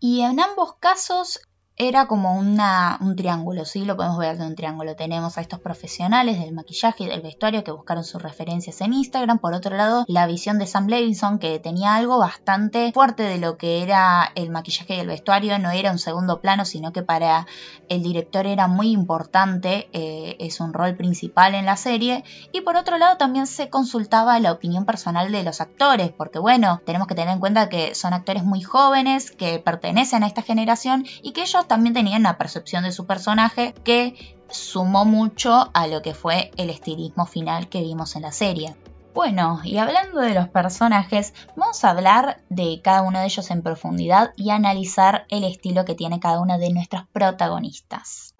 Y 0.00 0.22
en 0.22 0.40
ambos 0.40 0.74
casos 0.80 1.40
era 1.82 2.06
como 2.06 2.34
una, 2.34 2.98
un 3.00 3.16
triángulo, 3.16 3.64
¿sí? 3.64 3.86
Lo 3.86 3.96
podemos 3.96 4.18
ver 4.18 4.36
de 4.36 4.46
un 4.46 4.54
triángulo. 4.54 4.96
Tenemos 4.96 5.38
a 5.38 5.40
estos 5.40 5.60
profesionales 5.60 6.38
del 6.38 6.52
maquillaje 6.52 7.04
y 7.04 7.06
del 7.06 7.22
vestuario 7.22 7.64
que 7.64 7.70
buscaron 7.70 8.04
sus 8.04 8.20
referencias 8.20 8.82
en 8.82 8.92
Instagram. 8.92 9.38
Por 9.38 9.54
otro 9.54 9.74
lado, 9.74 10.04
la 10.06 10.26
visión 10.26 10.58
de 10.58 10.66
Sam 10.66 10.88
Levinson 10.88 11.38
que 11.38 11.58
tenía 11.58 11.94
algo 11.94 12.18
bastante 12.18 12.92
fuerte 12.92 13.22
de 13.22 13.38
lo 13.38 13.56
que 13.56 13.82
era 13.82 14.30
el 14.34 14.50
maquillaje 14.50 14.96
y 14.96 15.00
el 15.00 15.06
vestuario. 15.06 15.58
No 15.58 15.70
era 15.70 15.90
un 15.90 15.98
segundo 15.98 16.42
plano, 16.42 16.66
sino 16.66 16.92
que 16.92 17.02
para 17.02 17.46
el 17.88 18.02
director 18.02 18.46
era 18.46 18.66
muy 18.66 18.90
importante. 18.90 19.88
Eh, 19.94 20.36
es 20.38 20.60
un 20.60 20.74
rol 20.74 20.96
principal 20.96 21.54
en 21.54 21.64
la 21.64 21.78
serie. 21.78 22.24
Y 22.52 22.60
por 22.60 22.76
otro 22.76 22.98
lado, 22.98 23.16
también 23.16 23.46
se 23.46 23.70
consultaba 23.70 24.38
la 24.38 24.52
opinión 24.52 24.84
personal 24.84 25.32
de 25.32 25.44
los 25.44 25.62
actores. 25.62 26.10
Porque 26.10 26.38
bueno, 26.38 26.82
tenemos 26.84 27.08
que 27.08 27.14
tener 27.14 27.32
en 27.32 27.40
cuenta 27.40 27.70
que 27.70 27.94
son 27.94 28.12
actores 28.12 28.44
muy 28.44 28.60
jóvenes, 28.60 29.30
que 29.30 29.58
pertenecen 29.60 30.24
a 30.24 30.26
esta 30.26 30.42
generación 30.42 31.06
y 31.22 31.32
que 31.32 31.40
ellos 31.40 31.69
también 31.70 31.94
tenían 31.94 32.22
una 32.22 32.36
percepción 32.36 32.82
de 32.82 32.90
su 32.90 33.06
personaje 33.06 33.74
que 33.84 34.36
sumó 34.48 35.04
mucho 35.04 35.70
a 35.72 35.86
lo 35.86 36.02
que 36.02 36.14
fue 36.14 36.50
el 36.56 36.68
estilismo 36.68 37.26
final 37.26 37.68
que 37.68 37.80
vimos 37.80 38.16
en 38.16 38.22
la 38.22 38.32
serie. 38.32 38.74
Bueno, 39.14 39.60
y 39.62 39.78
hablando 39.78 40.18
de 40.20 40.34
los 40.34 40.48
personajes, 40.48 41.32
vamos 41.54 41.84
a 41.84 41.90
hablar 41.90 42.42
de 42.48 42.80
cada 42.82 43.02
uno 43.02 43.20
de 43.20 43.26
ellos 43.26 43.52
en 43.52 43.62
profundidad 43.62 44.32
y 44.34 44.50
analizar 44.50 45.26
el 45.28 45.44
estilo 45.44 45.84
que 45.84 45.94
tiene 45.94 46.18
cada 46.18 46.40
uno 46.40 46.58
de 46.58 46.72
nuestros 46.72 47.06
protagonistas. 47.12 48.34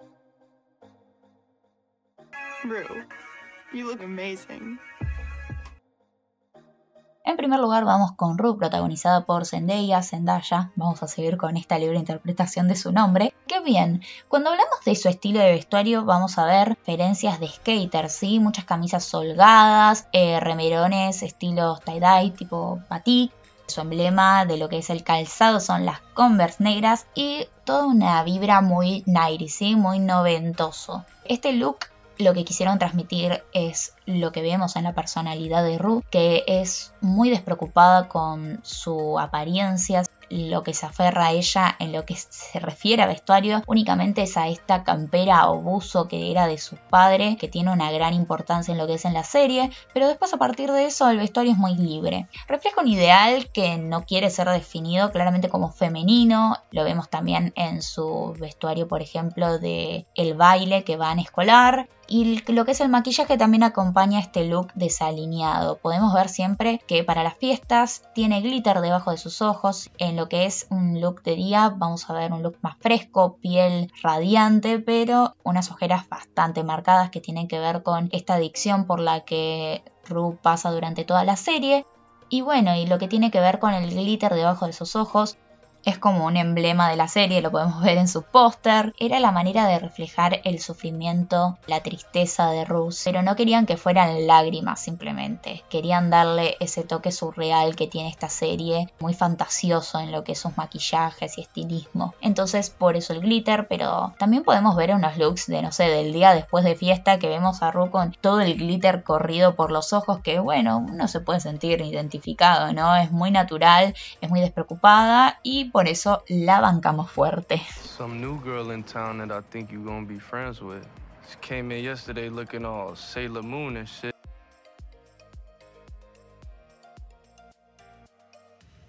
En 7.31 7.37
primer 7.37 7.61
lugar 7.61 7.85
vamos 7.85 8.11
con 8.11 8.37
Rue, 8.37 8.57
protagonizada 8.57 9.23
por 9.23 9.45
Zendaya, 9.45 10.03
Zendaya, 10.03 10.71
vamos 10.75 11.01
a 11.01 11.07
seguir 11.07 11.37
con 11.37 11.55
esta 11.55 11.79
libre 11.79 11.97
interpretación 11.97 12.67
de 12.67 12.75
su 12.75 12.91
nombre. 12.91 13.33
Qué 13.47 13.61
bien, 13.61 14.03
cuando 14.27 14.49
hablamos 14.49 14.83
de 14.83 14.95
su 14.95 15.07
estilo 15.07 15.39
de 15.39 15.51
vestuario 15.51 16.03
vamos 16.03 16.37
a 16.37 16.43
ver 16.45 16.67
referencias 16.67 17.39
de 17.39 17.47
skater, 17.47 18.09
¿sí? 18.09 18.41
Muchas 18.41 18.65
camisas 18.65 19.13
holgadas, 19.13 20.09
eh, 20.11 20.41
remerones 20.41 21.23
estilo 21.23 21.79
tie-dye 21.85 22.31
tipo 22.31 22.81
batik, 22.89 23.31
su 23.65 23.79
emblema 23.79 24.43
de 24.43 24.57
lo 24.57 24.67
que 24.67 24.79
es 24.79 24.89
el 24.89 25.05
calzado 25.05 25.61
son 25.61 25.85
las 25.85 26.01
Converse 26.13 26.61
negras 26.61 27.07
y 27.15 27.47
toda 27.63 27.85
una 27.85 28.21
vibra 28.25 28.59
muy 28.59 29.03
90, 29.05 29.45
¿sí? 29.47 29.77
muy 29.77 29.99
noventoso. 29.99 31.05
Este 31.23 31.53
look 31.53 31.77
lo 32.17 32.33
que 32.33 32.45
quisieron 32.45 32.79
transmitir 32.79 33.43
es 33.53 33.93
lo 34.05 34.31
que 34.31 34.41
vemos 34.41 34.75
en 34.75 34.83
la 34.83 34.93
personalidad 34.93 35.63
de 35.63 35.77
Ruth, 35.77 36.03
que 36.09 36.43
es 36.47 36.93
muy 37.01 37.29
despreocupada 37.29 38.07
con 38.07 38.59
su 38.63 39.19
apariencia, 39.19 40.03
lo 40.31 40.63
que 40.63 40.73
se 40.73 40.85
aferra 40.85 41.27
a 41.27 41.31
ella 41.31 41.75
en 41.79 41.91
lo 41.91 42.05
que 42.05 42.15
se 42.15 42.59
refiere 42.59 43.03
a 43.03 43.07
vestuario. 43.07 43.61
Únicamente 43.67 44.23
es 44.23 44.37
a 44.37 44.47
esta 44.47 44.83
campera 44.83 45.49
o 45.49 45.57
buzo 45.57 46.07
que 46.07 46.31
era 46.31 46.47
de 46.47 46.57
su 46.57 46.77
padre, 46.77 47.37
que 47.37 47.47
tiene 47.47 47.71
una 47.71 47.91
gran 47.91 48.13
importancia 48.13 48.71
en 48.71 48.77
lo 48.77 48.87
que 48.87 48.93
es 48.93 49.05
en 49.05 49.13
la 49.13 49.23
serie, 49.23 49.71
pero 49.93 50.07
después 50.07 50.33
a 50.33 50.37
partir 50.37 50.71
de 50.71 50.85
eso 50.85 51.09
el 51.09 51.17
vestuario 51.17 51.51
es 51.51 51.57
muy 51.57 51.75
libre. 51.75 52.27
Refleja 52.47 52.81
un 52.81 52.87
ideal 52.87 53.49
que 53.51 53.77
no 53.77 54.05
quiere 54.05 54.29
ser 54.29 54.47
definido 54.49 55.11
claramente 55.11 55.49
como 55.49 55.71
femenino, 55.71 56.57
lo 56.71 56.83
vemos 56.83 57.09
también 57.09 57.51
en 57.55 57.81
su 57.81 58.33
vestuario, 58.39 58.87
por 58.87 59.01
ejemplo, 59.01 59.59
de 59.59 60.05
el 60.15 60.33
baile 60.33 60.83
que 60.83 60.97
va 60.97 61.11
en 61.11 61.19
escolar, 61.19 61.89
y 62.13 62.43
lo 62.51 62.65
que 62.65 62.71
es 62.71 62.81
el 62.81 62.89
maquillaje 62.89 63.37
también 63.37 63.63
acompaña 63.63 64.19
este 64.19 64.43
look 64.43 64.73
desalineado. 64.75 65.77
Podemos 65.77 66.13
ver 66.13 66.27
siempre 66.27 66.81
que 66.85 67.05
para 67.05 67.23
las 67.23 67.37
fiestas 67.37 68.03
tiene 68.13 68.41
glitter 68.41 68.81
debajo 68.81 69.11
de 69.11 69.17
sus 69.17 69.41
ojos. 69.41 69.89
En 69.97 70.17
lo 70.17 70.27
que 70.27 70.45
es 70.45 70.67
un 70.69 70.99
look 70.99 71.23
de 71.23 71.37
día 71.37 71.69
vamos 71.69 72.09
a 72.09 72.13
ver 72.13 72.33
un 72.33 72.43
look 72.43 72.57
más 72.61 72.75
fresco, 72.81 73.37
piel 73.37 73.93
radiante, 74.03 74.77
pero 74.79 75.35
unas 75.43 75.71
ojeras 75.71 76.09
bastante 76.09 76.65
marcadas 76.65 77.11
que 77.11 77.21
tienen 77.21 77.47
que 77.47 77.59
ver 77.59 77.81
con 77.81 78.09
esta 78.11 78.33
adicción 78.33 78.83
por 78.83 78.99
la 78.99 79.21
que 79.21 79.81
Ru 80.03 80.37
pasa 80.41 80.69
durante 80.69 81.05
toda 81.05 81.23
la 81.23 81.37
serie. 81.37 81.85
Y 82.27 82.41
bueno, 82.41 82.75
y 82.75 82.87
lo 82.87 82.97
que 82.97 83.07
tiene 83.07 83.31
que 83.31 83.39
ver 83.39 83.59
con 83.59 83.73
el 83.73 83.89
glitter 83.89 84.33
debajo 84.33 84.67
de 84.67 84.73
sus 84.73 84.97
ojos, 84.97 85.37
es 85.85 85.97
como 85.97 86.25
un 86.25 86.37
emblema 86.37 86.89
de 86.89 86.95
la 86.95 87.07
serie, 87.07 87.41
lo 87.41 87.51
podemos 87.51 87.81
ver 87.81 87.97
en 87.97 88.07
su 88.07 88.23
póster. 88.23 88.93
Era 88.99 89.19
la 89.19 89.31
manera 89.31 89.67
de 89.67 89.79
reflejar 89.79 90.41
el 90.43 90.59
sufrimiento, 90.59 91.57
la 91.67 91.81
tristeza 91.81 92.49
de 92.51 92.65
Ruth, 92.65 92.95
pero 93.03 93.21
no 93.21 93.35
querían 93.35 93.65
que 93.65 93.77
fueran 93.77 94.27
lágrimas 94.27 94.79
simplemente. 94.79 95.63
Querían 95.69 96.09
darle 96.09 96.57
ese 96.59 96.83
toque 96.83 97.11
surreal 97.11 97.75
que 97.75 97.87
tiene 97.87 98.09
esta 98.09 98.29
serie, 98.29 98.89
muy 98.99 99.13
fantasioso 99.13 99.99
en 99.99 100.11
lo 100.11 100.23
que 100.23 100.33
es 100.33 100.39
sus 100.39 100.57
maquillajes 100.57 101.37
y 101.37 101.41
estilismo. 101.41 102.13
Entonces, 102.21 102.69
por 102.69 102.95
eso 102.95 103.13
el 103.13 103.21
glitter, 103.21 103.67
pero 103.67 104.13
también 104.17 104.43
podemos 104.43 104.75
ver 104.75 104.93
unos 104.93 105.17
looks 105.17 105.47
de, 105.47 105.61
no 105.61 105.71
sé, 105.71 105.85
del 105.85 106.13
día 106.13 106.33
después 106.33 106.63
de 106.63 106.75
fiesta 106.75 107.19
que 107.19 107.27
vemos 107.27 107.61
a 107.63 107.71
Ruth 107.71 107.89
con 107.89 108.11
todo 108.21 108.41
el 108.41 108.55
glitter 108.55 109.03
corrido 109.03 109.55
por 109.55 109.71
los 109.71 109.93
ojos, 109.93 110.19
que 110.19 110.39
bueno, 110.39 110.77
uno 110.77 111.07
se 111.07 111.19
puede 111.21 111.39
sentir 111.39 111.81
identificado, 111.81 112.71
¿no? 112.73 112.95
Es 112.95 113.11
muy 113.11 113.31
natural, 113.31 113.95
es 114.21 114.29
muy 114.29 114.41
despreocupada 114.41 115.39
y 115.43 115.70
por 115.71 115.87
eso 115.87 116.23
la 116.27 116.59
bancamos 116.59 117.09
fuerte. 117.11 117.61
Some 117.97 118.19
new 118.19 118.39
girl 118.43 118.71
in 118.71 118.83
town 118.83 119.19
that 119.19 119.31
I 119.31 119.41
think 119.49 119.71
you 119.71 119.83
gonna 119.83 120.05
be 120.05 120.19
friends 120.19 120.61
with. 120.61 120.85
She 121.29 121.37
came 121.39 121.71
in 121.71 121.83
yesterday 121.83 122.29
looking 122.29 122.65
all 122.65 122.95
Sailor 122.95 123.43
Moon 123.43 123.77
and 123.77 123.87
shit. 123.87 124.15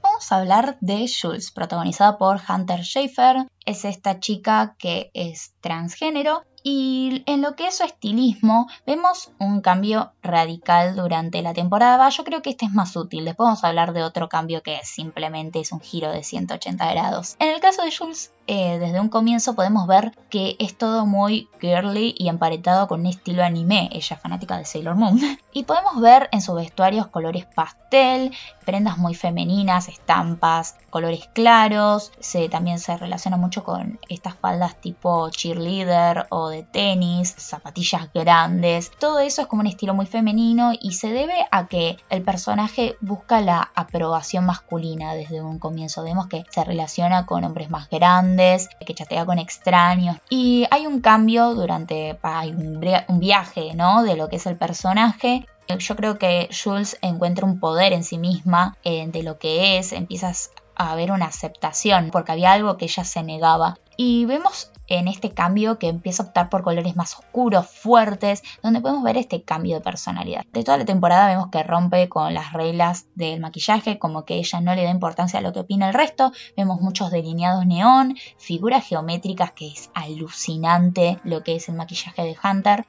Vamos 0.02 0.32
a 0.32 0.36
hablar 0.36 0.76
de 0.80 1.06
Jules, 1.08 1.50
protagonizada 1.50 2.18
por 2.18 2.40
Hunter 2.48 2.84
Schaefer. 2.84 3.46
Es 3.64 3.84
esta 3.84 4.18
chica 4.18 4.74
que 4.78 5.10
es 5.14 5.54
transgénero 5.60 6.44
y 6.62 7.22
en 7.26 7.42
lo 7.42 7.56
que 7.56 7.66
es 7.66 7.78
su 7.78 7.84
estilismo, 7.84 8.68
vemos 8.86 9.32
un 9.38 9.60
cambio 9.60 10.12
radical 10.22 10.94
durante 10.96 11.42
la 11.42 11.54
temporada. 11.54 12.08
Yo 12.08 12.24
creo 12.24 12.42
que 12.42 12.50
este 12.50 12.66
es 12.66 12.72
más 12.72 12.94
útil. 12.96 13.24
Después 13.24 13.46
vamos 13.46 13.64
a 13.64 13.68
hablar 13.68 13.92
de 13.92 14.02
otro 14.02 14.28
cambio 14.28 14.62
que 14.62 14.78
simplemente 14.84 15.60
es 15.60 15.72
un 15.72 15.80
giro 15.80 16.12
de 16.12 16.22
180 16.22 16.92
grados. 16.92 17.36
En 17.38 17.48
el 17.50 17.60
caso 17.60 17.82
de 17.82 17.94
Jules, 17.94 18.32
eh, 18.46 18.78
desde 18.78 19.00
un 19.00 19.08
comienzo 19.08 19.54
podemos 19.54 19.86
ver 19.86 20.12
que 20.28 20.56
es 20.58 20.76
todo 20.76 21.06
muy 21.06 21.48
girly 21.60 22.14
y 22.18 22.28
emparetado 22.28 22.88
con 22.88 23.00
un 23.00 23.06
estilo 23.06 23.44
anime. 23.44 23.88
Ella 23.92 24.16
es 24.16 24.20
fanática 24.22 24.58
de 24.58 24.64
Sailor 24.64 24.96
Moon. 24.96 25.20
Y 25.54 25.64
podemos 25.64 26.00
ver 26.00 26.30
en 26.32 26.40
sus 26.40 26.54
vestuarios 26.54 27.08
colores 27.08 27.44
pastel, 27.44 28.32
prendas 28.64 28.96
muy 28.96 29.14
femeninas, 29.14 29.88
estampas, 29.88 30.76
colores 30.88 31.28
claros. 31.34 32.10
También 32.50 32.78
se 32.78 32.96
relaciona 32.96 33.36
mucho 33.36 33.62
con 33.62 34.00
estas 34.08 34.34
faldas 34.34 34.80
tipo 34.80 35.28
cheerleader 35.28 36.24
o 36.30 36.48
de 36.48 36.62
tenis, 36.62 37.34
zapatillas 37.36 38.10
grandes. 38.14 38.90
Todo 38.98 39.18
eso 39.18 39.42
es 39.42 39.46
como 39.46 39.60
un 39.60 39.66
estilo 39.66 39.92
muy 39.92 40.06
femenino 40.06 40.72
y 40.72 40.92
se 40.92 41.12
debe 41.12 41.46
a 41.50 41.66
que 41.66 41.98
el 42.08 42.22
personaje 42.22 42.96
busca 43.02 43.42
la 43.42 43.72
aprobación 43.74 44.46
masculina 44.46 45.12
desde 45.12 45.42
un 45.42 45.58
comienzo. 45.58 46.02
Vemos 46.02 46.28
que 46.28 46.46
se 46.48 46.64
relaciona 46.64 47.26
con 47.26 47.44
hombres 47.44 47.68
más 47.68 47.90
grandes 47.90 48.31
que 48.36 48.94
chatea 48.94 49.24
con 49.24 49.38
extraños. 49.38 50.16
Y 50.28 50.66
hay 50.70 50.86
un 50.86 51.00
cambio 51.00 51.54
durante, 51.54 52.18
hay 52.22 52.50
un, 52.50 52.80
viaje, 53.18 53.74
¿no? 53.74 54.02
De 54.02 54.16
lo 54.16 54.28
que 54.28 54.36
es 54.36 54.46
el 54.46 54.56
personaje 54.56 55.46
yo 55.78 55.96
creo 55.96 56.18
que 56.18 56.48
Jules 56.52 56.98
encuentra 57.02 57.46
un 57.46 57.60
poder 57.60 57.92
en 57.92 58.04
sí 58.04 58.18
misma 58.18 58.76
eh, 58.84 59.06
de 59.08 59.22
lo 59.22 59.38
que 59.38 59.78
es, 59.78 59.92
empiezas 59.92 60.50
a 60.74 60.94
ver 60.94 61.12
una 61.12 61.26
aceptación, 61.26 62.10
porque 62.10 62.32
había 62.32 62.52
algo 62.52 62.76
que 62.76 62.86
ella 62.86 63.04
se 63.04 63.22
negaba. 63.22 63.78
Y 63.96 64.24
vemos 64.24 64.71
en 64.88 65.08
este 65.08 65.32
cambio 65.32 65.78
que 65.78 65.88
empieza 65.88 66.22
a 66.22 66.26
optar 66.26 66.48
por 66.48 66.62
colores 66.62 66.96
más 66.96 67.18
oscuros, 67.18 67.66
fuertes, 67.66 68.42
donde 68.62 68.80
podemos 68.80 69.02
ver 69.02 69.16
este 69.16 69.42
cambio 69.42 69.76
de 69.76 69.80
personalidad. 69.80 70.44
De 70.52 70.64
toda 70.64 70.78
la 70.78 70.84
temporada 70.84 71.28
vemos 71.28 71.48
que 71.50 71.62
rompe 71.62 72.08
con 72.08 72.34
las 72.34 72.52
reglas 72.52 73.06
del 73.14 73.40
maquillaje, 73.40 73.98
como 73.98 74.24
que 74.24 74.34
ella 74.34 74.60
no 74.60 74.74
le 74.74 74.84
da 74.84 74.90
importancia 74.90 75.38
a 75.38 75.42
lo 75.42 75.52
que 75.52 75.60
opina 75.60 75.88
el 75.88 75.94
resto. 75.94 76.32
Vemos 76.56 76.80
muchos 76.80 77.10
delineados 77.10 77.66
neón, 77.66 78.16
figuras 78.38 78.86
geométricas 78.86 79.52
que 79.52 79.68
es 79.68 79.90
alucinante 79.94 81.18
lo 81.24 81.42
que 81.42 81.56
es 81.56 81.68
el 81.68 81.76
maquillaje 81.76 82.22
de 82.22 82.36
Hunter. 82.42 82.84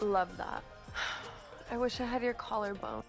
Love 0.00 0.36
that. 0.36 0.62
I 1.72 1.76
wish 1.76 2.00
I 2.00 2.04
had 2.04 2.22
your 2.22 2.34
collarbone. 2.34 3.02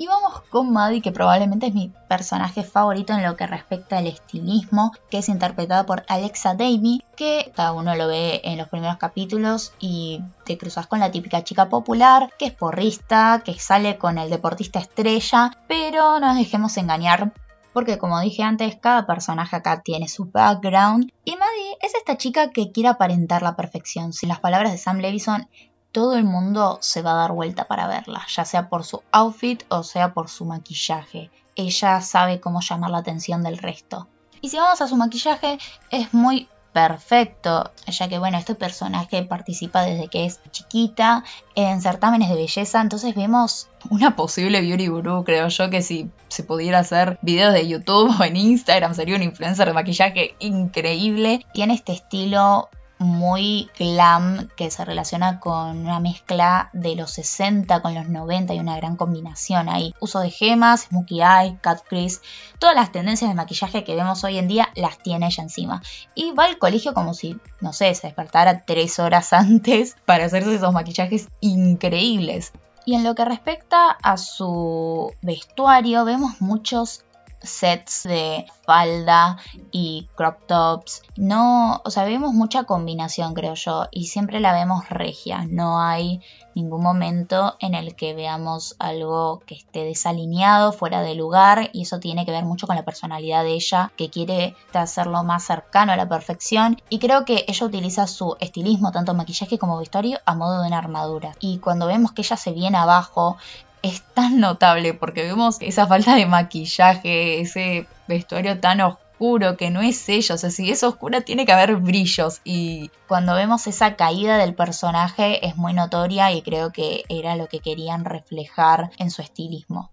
Y 0.00 0.06
vamos 0.06 0.42
con 0.48 0.72
Maddie, 0.72 1.02
que 1.02 1.10
probablemente 1.10 1.66
es 1.66 1.74
mi 1.74 1.90
personaje 2.08 2.62
favorito 2.62 3.12
en 3.12 3.24
lo 3.24 3.36
que 3.36 3.48
respecta 3.48 3.98
al 3.98 4.06
estilismo, 4.06 4.92
que 5.10 5.18
es 5.18 5.28
interpretado 5.28 5.86
por 5.86 6.04
Alexa 6.06 6.54
Davey, 6.54 7.02
que 7.16 7.50
cada 7.56 7.72
uno 7.72 7.96
lo 7.96 8.06
ve 8.06 8.40
en 8.44 8.58
los 8.58 8.68
primeros 8.68 8.96
capítulos 8.96 9.72
y 9.80 10.22
te 10.44 10.56
cruzas 10.56 10.86
con 10.86 11.00
la 11.00 11.10
típica 11.10 11.42
chica 11.42 11.68
popular, 11.68 12.32
que 12.38 12.46
es 12.46 12.52
porrista, 12.52 13.42
que 13.44 13.58
sale 13.58 13.98
con 13.98 14.18
el 14.18 14.30
deportista 14.30 14.78
estrella, 14.78 15.58
pero 15.66 16.20
no 16.20 16.28
nos 16.28 16.36
dejemos 16.36 16.76
engañar 16.76 17.32
porque 17.78 17.98
como 17.98 18.20
dije 18.20 18.42
antes, 18.42 18.76
cada 18.76 19.06
personaje 19.06 19.54
acá 19.54 19.82
tiene 19.82 20.08
su 20.08 20.24
background 20.24 21.12
y 21.24 21.36
Maddie 21.36 21.76
es 21.80 21.94
esta 21.94 22.16
chica 22.16 22.50
que 22.50 22.72
quiere 22.72 22.88
aparentar 22.88 23.42
la 23.42 23.54
perfección. 23.54 24.12
Sin 24.12 24.30
las 24.30 24.40
palabras 24.40 24.72
de 24.72 24.78
Sam 24.78 24.98
Levison, 24.98 25.48
todo 25.92 26.16
el 26.16 26.24
mundo 26.24 26.78
se 26.80 27.02
va 27.02 27.12
a 27.12 27.16
dar 27.22 27.32
vuelta 27.32 27.66
para 27.66 27.86
verla, 27.86 28.26
ya 28.28 28.44
sea 28.44 28.68
por 28.68 28.84
su 28.84 29.02
outfit 29.12 29.62
o 29.68 29.82
sea 29.82 30.12
por 30.14 30.28
su 30.28 30.44
maquillaje. 30.44 31.30
Ella 31.56 32.00
sabe 32.00 32.40
cómo 32.40 32.60
llamar 32.60 32.90
la 32.90 32.98
atención 32.98 33.42
del 33.42 33.58
resto. 33.58 34.06
Y 34.40 34.50
si 34.50 34.56
vamos 34.56 34.80
a 34.80 34.86
su 34.86 34.96
maquillaje, 34.96 35.58
es 35.90 36.14
muy 36.14 36.48
perfecto, 36.72 37.72
ya 37.86 38.08
que 38.08 38.18
bueno, 38.18 38.38
este 38.38 38.54
personaje 38.54 39.24
participa 39.24 39.82
desde 39.82 40.08
que 40.08 40.26
es 40.26 40.40
chiquita 40.52 41.24
en 41.56 41.80
certámenes 41.80 42.28
de 42.28 42.36
belleza, 42.36 42.80
entonces 42.80 43.16
vemos 43.16 43.68
una 43.90 44.14
posible 44.14 44.60
beauty 44.60 44.86
guru, 44.86 45.24
creo 45.24 45.48
yo 45.48 45.70
que 45.70 45.82
si 45.82 46.10
se 46.28 46.44
pudiera 46.44 46.78
hacer 46.78 47.18
videos 47.22 47.52
de 47.52 47.66
YouTube 47.66 48.14
o 48.20 48.22
en 48.22 48.36
Instagram 48.36 48.94
sería 48.94 49.16
un 49.16 49.22
influencer 49.22 49.66
de 49.66 49.74
maquillaje 49.74 50.36
increíble, 50.38 51.44
tiene 51.52 51.74
este 51.74 51.94
estilo 51.94 52.68
muy 52.98 53.70
glam 53.78 54.48
que 54.56 54.70
se 54.70 54.84
relaciona 54.84 55.40
con 55.40 55.78
una 55.78 56.00
mezcla 56.00 56.70
de 56.72 56.96
los 56.96 57.12
60 57.12 57.80
con 57.80 57.94
los 57.94 58.08
90 58.08 58.54
y 58.54 58.60
una 58.60 58.76
gran 58.76 58.96
combinación 58.96 59.68
ahí. 59.68 59.94
Uso 60.00 60.20
de 60.20 60.30
gemas, 60.30 60.82
smokey 60.82 61.20
eye, 61.20 61.58
cut 61.62 61.80
crease, 61.88 62.20
todas 62.58 62.74
las 62.74 62.92
tendencias 62.92 63.30
de 63.30 63.34
maquillaje 63.34 63.84
que 63.84 63.94
vemos 63.94 64.24
hoy 64.24 64.38
en 64.38 64.48
día 64.48 64.70
las 64.74 64.98
tiene 64.98 65.26
ella 65.26 65.42
encima. 65.42 65.82
Y 66.14 66.32
va 66.32 66.44
al 66.44 66.58
colegio 66.58 66.94
como 66.94 67.14
si, 67.14 67.36
no 67.60 67.72
sé, 67.72 67.94
se 67.94 68.08
despertara 68.08 68.64
tres 68.64 68.98
horas 68.98 69.32
antes 69.32 69.96
para 70.04 70.26
hacerse 70.26 70.54
esos 70.54 70.72
maquillajes 70.72 71.28
increíbles. 71.40 72.52
Y 72.84 72.94
en 72.94 73.04
lo 73.04 73.14
que 73.14 73.26
respecta 73.26 73.90
a 73.90 74.16
su 74.16 75.12
vestuario, 75.20 76.06
vemos 76.06 76.40
muchos 76.40 77.04
sets 77.42 78.02
de 78.04 78.46
falda 78.64 79.38
y 79.70 80.08
crop 80.14 80.46
tops. 80.46 81.02
No, 81.16 81.80
o 81.84 81.90
sea, 81.90 82.04
vemos 82.04 82.34
mucha 82.34 82.64
combinación, 82.64 83.34
creo 83.34 83.54
yo, 83.54 83.86
y 83.90 84.06
siempre 84.06 84.40
la 84.40 84.52
vemos 84.52 84.88
regia. 84.88 85.46
No 85.48 85.80
hay 85.80 86.20
ningún 86.54 86.82
momento 86.82 87.56
en 87.60 87.74
el 87.74 87.94
que 87.94 88.14
veamos 88.14 88.74
algo 88.78 89.40
que 89.46 89.54
esté 89.54 89.84
desalineado, 89.84 90.72
fuera 90.72 91.02
de 91.02 91.14
lugar, 91.14 91.70
y 91.72 91.82
eso 91.82 92.00
tiene 92.00 92.26
que 92.26 92.32
ver 92.32 92.44
mucho 92.44 92.66
con 92.66 92.76
la 92.76 92.84
personalidad 92.84 93.44
de 93.44 93.52
ella, 93.52 93.92
que 93.96 94.10
quiere 94.10 94.56
hacerlo 94.72 95.22
más 95.22 95.44
cercano 95.44 95.92
a 95.92 95.96
la 95.96 96.08
perfección. 96.08 96.80
Y 96.88 96.98
creo 96.98 97.24
que 97.24 97.44
ella 97.46 97.66
utiliza 97.66 98.06
su 98.06 98.36
estilismo, 98.40 98.92
tanto 98.92 99.14
maquillaje 99.14 99.58
como 99.58 99.78
vestuario, 99.78 100.18
a 100.26 100.34
modo 100.34 100.60
de 100.60 100.66
una 100.66 100.78
armadura. 100.78 101.32
Y 101.40 101.58
cuando 101.58 101.86
vemos 101.86 102.12
que 102.12 102.22
ella 102.22 102.36
se 102.36 102.52
viene 102.52 102.76
abajo, 102.76 103.36
es 103.82 104.02
tan 104.02 104.40
notable 104.40 104.94
porque 104.94 105.22
vemos 105.22 105.58
esa 105.60 105.86
falta 105.86 106.14
de 106.14 106.26
maquillaje, 106.26 107.40
ese 107.40 107.86
vestuario 108.06 108.58
tan 108.60 108.80
oscuro 108.80 109.56
que 109.56 109.70
no 109.70 109.80
es 109.80 110.08
ella, 110.08 110.34
o 110.34 110.38
sea, 110.38 110.50
si 110.50 110.70
es 110.70 110.82
oscura 110.82 111.22
tiene 111.22 111.44
que 111.44 111.52
haber 111.52 111.76
brillos 111.76 112.40
y 112.44 112.90
cuando 113.08 113.34
vemos 113.34 113.66
esa 113.66 113.96
caída 113.96 114.38
del 114.38 114.54
personaje 114.54 115.46
es 115.46 115.56
muy 115.56 115.72
notoria 115.72 116.32
y 116.32 116.42
creo 116.42 116.72
que 116.72 117.04
era 117.08 117.36
lo 117.36 117.48
que 117.48 117.60
querían 117.60 118.04
reflejar 118.04 118.90
en 118.98 119.10
su 119.10 119.22
estilismo. 119.22 119.90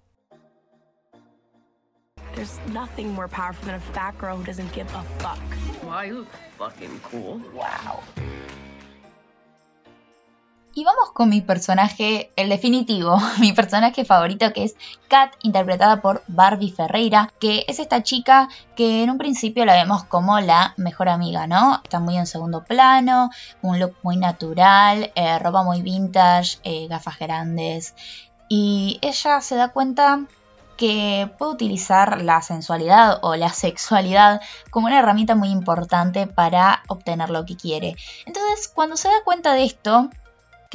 There's 2.36 2.60
nothing 2.74 3.14
more 3.14 3.30
powerful 3.30 3.66
than 3.66 3.76
a 3.76 3.80
fat 3.80 4.20
girl 4.20 4.36
who 4.36 4.44
doesn't 4.44 4.70
give 4.74 4.94
a 4.94 5.04
fuck. 5.20 5.40
Wow, 5.86 6.26
fucking 6.58 7.00
cool. 7.10 7.40
Wow. 7.54 8.04
Y 10.78 10.84
vamos 10.84 11.14
con 11.14 11.30
mi 11.30 11.40
personaje, 11.40 12.34
el 12.36 12.50
definitivo, 12.50 13.18
mi 13.40 13.54
personaje 13.54 14.04
favorito 14.04 14.52
que 14.52 14.66
es 14.66 14.76
Kat, 15.08 15.34
interpretada 15.42 16.02
por 16.02 16.22
Barbie 16.28 16.70
Ferreira, 16.70 17.32
que 17.40 17.64
es 17.70 17.80
esta 17.80 18.04
chica 18.04 18.50
que 18.76 19.02
en 19.02 19.10
un 19.10 19.18
principio 19.18 19.64
la 19.64 19.76
vemos 19.76 20.04
como 20.04 20.38
la 20.42 20.74
mejor 20.76 21.08
amiga, 21.08 21.48
¿no? 21.48 21.80
Está 21.82 22.02
muy 22.02 22.18
en 22.18 22.28
segundo 22.28 22.66
plano, 22.66 23.30
un 23.62 23.80
look 23.80 23.96
muy 24.04 24.18
natural, 24.18 25.14
eh, 25.16 25.40
ropa 25.40 25.64
muy 25.64 25.82
vintage, 25.82 26.58
eh, 26.66 26.88
gafas 26.90 27.20
grandes. 27.20 27.96
Y 28.50 29.00
ella 29.02 29.40
se 29.40 29.56
da 29.56 29.70
cuenta 29.70 30.26
que 30.76 31.32
puede 31.38 31.54
utilizar 31.54 32.22
la 32.22 32.42
sensualidad 32.42 33.20
o 33.22 33.38
la 33.38 33.48
sexualidad 33.48 34.42
como 34.72 34.88
una 34.88 35.00
herramienta 35.00 35.36
muy 35.36 35.52
importante 35.52 36.28
para 36.28 36.84
obtener 36.90 37.30
lo 37.30 37.46
que 37.46 37.56
quiere. 37.56 37.96
Entonces, 38.26 38.68
cuando 38.68 38.98
se 38.98 39.08
da 39.08 39.24
cuenta 39.24 39.54
de 39.54 39.64
esto, 39.64 40.10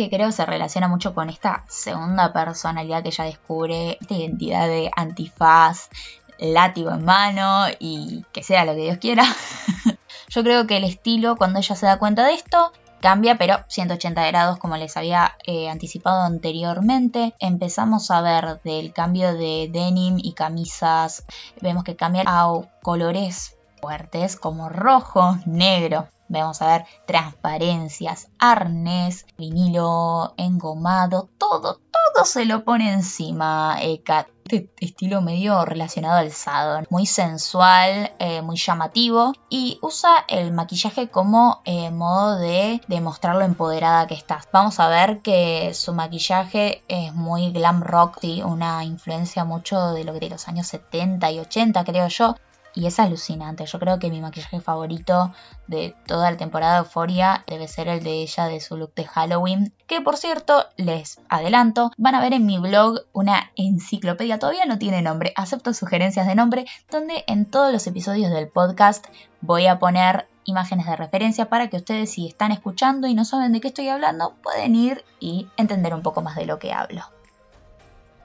que 0.01 0.09
creo 0.17 0.33
se 0.33 0.47
relaciona 0.47 0.89
mucho 0.89 1.13
con 1.15 1.29
esta 1.29 1.65
segunda 1.69 2.33
personalidad 2.33 3.03
que 3.03 3.11
ella 3.11 3.25
descubre, 3.25 3.99
esta 4.01 4.15
identidad 4.15 4.67
de 4.67 4.91
antifaz, 4.97 5.91
látigo 6.39 6.91
en 6.91 7.05
mano 7.05 7.67
y 7.79 8.25
que 8.33 8.43
sea 8.43 8.65
lo 8.65 8.75
que 8.75 8.83
Dios 8.83 8.97
quiera. 8.97 9.25
Yo 10.31 10.43
creo 10.43 10.67
que 10.67 10.79
el 10.79 10.85
estilo, 10.85 11.37
cuando 11.37 11.59
ella 11.59 11.77
se 11.77 11.85
da 11.85 11.99
cuenta 11.99 12.25
de 12.25 12.33
esto, 12.33 12.73
cambia, 13.03 13.37
pero 13.37 13.59
180 13.69 14.27
grados 14.27 14.59
como 14.59 14.79
les 14.79 14.97
había 14.97 15.37
eh, 15.45 15.69
anticipado 15.69 16.23
anteriormente. 16.23 17.35
Empezamos 17.39 18.11
a 18.11 18.23
ver 18.23 18.63
del 18.63 18.95
cambio 18.95 19.35
de 19.35 19.69
denim 19.71 20.17
y 20.19 20.33
camisas, 20.33 21.25
vemos 21.61 21.85
que 21.85 21.95
cambian 21.95 22.27
a 22.27 22.47
colores 22.83 23.55
fuertes 23.83 24.37
como 24.37 24.71
rojo, 24.71 25.37
negro, 25.45 26.09
Vamos 26.31 26.63
a 26.63 26.69
ver 26.69 26.87
transparencias, 27.07 28.29
arnés, 28.39 29.27
vinilo 29.37 30.33
engomado, 30.37 31.29
todo, 31.39 31.81
todo 31.91 32.25
se 32.25 32.45
lo 32.45 32.63
pone 32.65 32.93
encima 32.93 33.77
Kat. 34.05 34.29
Este 34.45 34.69
estilo 34.81 35.21
medio 35.23 35.65
relacionado 35.65 36.19
al 36.19 36.33
sado, 36.33 36.83
muy 36.91 37.07
sensual, 37.07 38.13
eh, 38.19 38.43
muy 38.43 38.57
llamativo 38.57 39.33
y 39.49 39.79
usa 39.81 40.25
el 40.27 40.53
maquillaje 40.53 41.09
como 41.09 41.63
eh, 41.65 41.91
modo 41.91 42.37
de 42.37 42.81
demostrar 42.89 43.37
lo 43.37 43.45
empoderada 43.45 44.09
que 44.09 44.15
estás. 44.15 44.49
Vamos 44.53 44.81
a 44.81 44.89
ver 44.89 45.21
que 45.23 45.73
su 45.75 45.95
maquillaje 45.95 46.83
es 46.89 47.15
muy 47.15 47.53
glam 47.53 47.83
rock, 47.83 48.19
¿sí? 48.21 48.43
una 48.43 48.85
influencia 48.85 49.45
mucho 49.45 49.93
de 49.93 50.05
lo 50.05 50.15
de 50.15 50.31
los 50.31 50.49
años 50.49 50.67
70 50.67 51.31
y 51.31 51.39
80 51.41 51.85
creo 51.85 52.09
yo 52.09 52.35
y 52.75 52.87
es 52.87 52.99
alucinante. 52.99 53.67
Yo 53.67 53.79
creo 53.79 53.99
que 53.99 54.11
mi 54.11 54.21
maquillaje 54.21 54.61
favorito 54.61 55.33
de 55.67 55.95
toda 56.07 56.31
la 56.31 56.37
temporada 56.37 56.75
de 56.75 56.79
Euphoria 56.81 57.45
debe 57.47 57.69
ser 57.69 57.89
el 57.89 58.03
de 58.03 58.23
ella 58.23 58.47
de 58.47 58.61
su 58.61 58.77
look 58.77 58.95
de 58.95 59.05
Halloween. 59.05 59.73
Que 59.87 60.01
por 60.01 60.17
cierto, 60.17 60.67
les 60.77 61.21
adelanto, 61.29 61.93
van 61.97 62.15
a 62.15 62.21
ver 62.21 62.33
en 62.33 62.47
mi 62.47 62.59
blog 62.59 63.01
una 63.13 63.51
enciclopedia, 63.57 64.39
todavía 64.39 64.67
no 64.67 64.79
tiene 64.79 65.03
nombre, 65.03 65.33
acepto 65.37 65.73
sugerencias 65.75 66.27
de 66.27 66.35
nombre, 66.35 66.67
donde 66.91 67.25
en 67.27 67.47
todos 67.47 67.73
los 67.73 67.87
episodios 67.87 68.31
del 68.31 68.49
podcast 68.49 69.07
voy 69.41 69.67
a 69.67 69.79
poner 69.79 70.29
imágenes 70.45 70.87
de 70.87 70.97
referencia 70.97 71.49
para 71.49 71.69
que 71.69 71.77
ustedes 71.77 72.11
si 72.11 72.27
están 72.27 72.53
escuchando 72.53 73.07
y 73.07 73.15
no 73.15 73.25
saben 73.25 73.53
de 73.53 73.61
qué 73.61 73.69
estoy 73.69 73.89
hablando, 73.89 74.35
pueden 74.43 74.75
ir 74.75 75.05
y 75.21 75.49
entender 75.57 75.95
un 75.95 76.03
poco 76.03 76.23
más 76.23 76.37
de 76.37 76.47
lo 76.47 76.59
que 76.59 76.73
hablo. 76.73 77.05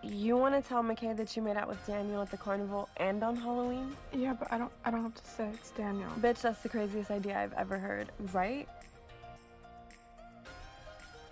You 0.08 0.38
want 0.38 0.54
to 0.54 0.62
tell 0.62 0.84
McKay 0.84 1.18
that 1.18 1.36
you 1.36 1.41
made 1.41 1.58
out 1.58 1.68
with 1.68 1.84
Daniel 1.88 2.22
at 2.22 2.30
the 2.30 2.38
carnival 2.38 2.88
and 2.98 3.24
on 3.24 3.36
Halloween? 3.36 3.96
Yeah, 4.13 4.34
but 4.34 4.52
I 4.52 4.60
don't 4.60 4.72
I 4.86 4.91
don't 4.91 5.02
have 5.02 5.15
to 5.15 5.26
say 5.26 5.50
it's 5.52 5.72
Daniel. 5.72 6.10
Bitch, 6.22 6.41
that's 6.41 6.62
the 6.62 6.70
craziest 6.70 7.10
idea 7.10 7.41
I've 7.41 7.54
ever 7.54 7.80
heard, 7.80 8.12
right? 8.32 8.68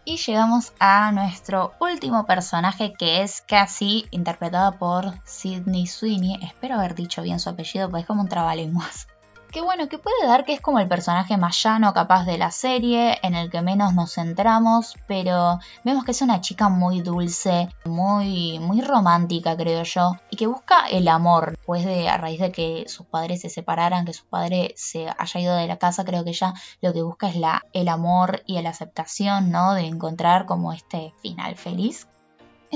Y 0.05 0.17
llegamos 0.17 0.73
a 0.79 1.12
nuestro 1.12 1.73
último 1.79 2.25
personaje 2.25 2.93
que 2.97 3.21
es 3.21 3.41
Cassie, 3.41 4.07
interpretada 4.12 4.71
por 4.71 5.13
Sidney 5.23 5.86
Sweeney. 5.88 6.39
Espero 6.41 6.75
haber 6.75 6.95
dicho 6.95 7.21
bien 7.21 7.39
su 7.39 7.49
apellido, 7.49 7.89
porque 7.89 8.01
es 8.01 8.07
como 8.07 8.21
un 8.21 8.27
trabalenguas 8.27 9.07
que 9.53 9.61
bueno, 9.61 9.87
que 9.87 9.99
puede 9.99 10.25
dar 10.25 10.45
que 10.45 10.53
es 10.53 10.61
como 10.61 10.79
el 10.79 10.87
personaje 10.87 11.37
más 11.37 11.61
llano 11.61 11.93
capaz 11.93 12.25
de 12.25 12.39
la 12.39 12.49
serie, 12.49 13.19
en 13.21 13.35
el 13.35 13.51
que 13.51 13.61
menos 13.61 13.93
nos 13.93 14.15
centramos, 14.15 14.95
pero 15.07 15.59
vemos 15.83 16.03
que 16.03 16.11
es 16.11 16.21
una 16.23 16.41
chica 16.41 16.69
muy 16.69 17.01
dulce, 17.01 17.69
muy, 17.85 18.57
muy 18.57 18.81
romántica 18.81 19.55
creo 19.55 19.83
yo, 19.83 20.15
y 20.31 20.37
que 20.37 20.47
busca 20.47 20.87
el 20.87 21.07
amor, 21.07 21.51
después 21.51 21.85
de, 21.85 22.09
a 22.09 22.17
raíz 22.17 22.39
de 22.39 22.51
que 22.51 22.85
sus 22.87 23.05
padres 23.05 23.41
se 23.41 23.49
separaran, 23.49 24.05
que 24.05 24.13
su 24.13 24.25
padre 24.25 24.73
se 24.75 25.07
haya 25.15 25.39
ido 25.39 25.55
de 25.55 25.67
la 25.67 25.77
casa, 25.77 26.03
creo 26.03 26.23
que 26.23 26.31
ella 26.31 26.55
lo 26.81 26.91
que 26.91 27.03
busca 27.03 27.29
es 27.29 27.35
la, 27.35 27.61
el 27.73 27.89
amor 27.89 28.41
y 28.47 28.59
la 28.59 28.71
aceptación, 28.71 29.51
¿no? 29.51 29.75
De 29.75 29.85
encontrar 29.85 30.47
como 30.47 30.73
este 30.73 31.13
final 31.21 31.55
feliz 31.55 32.07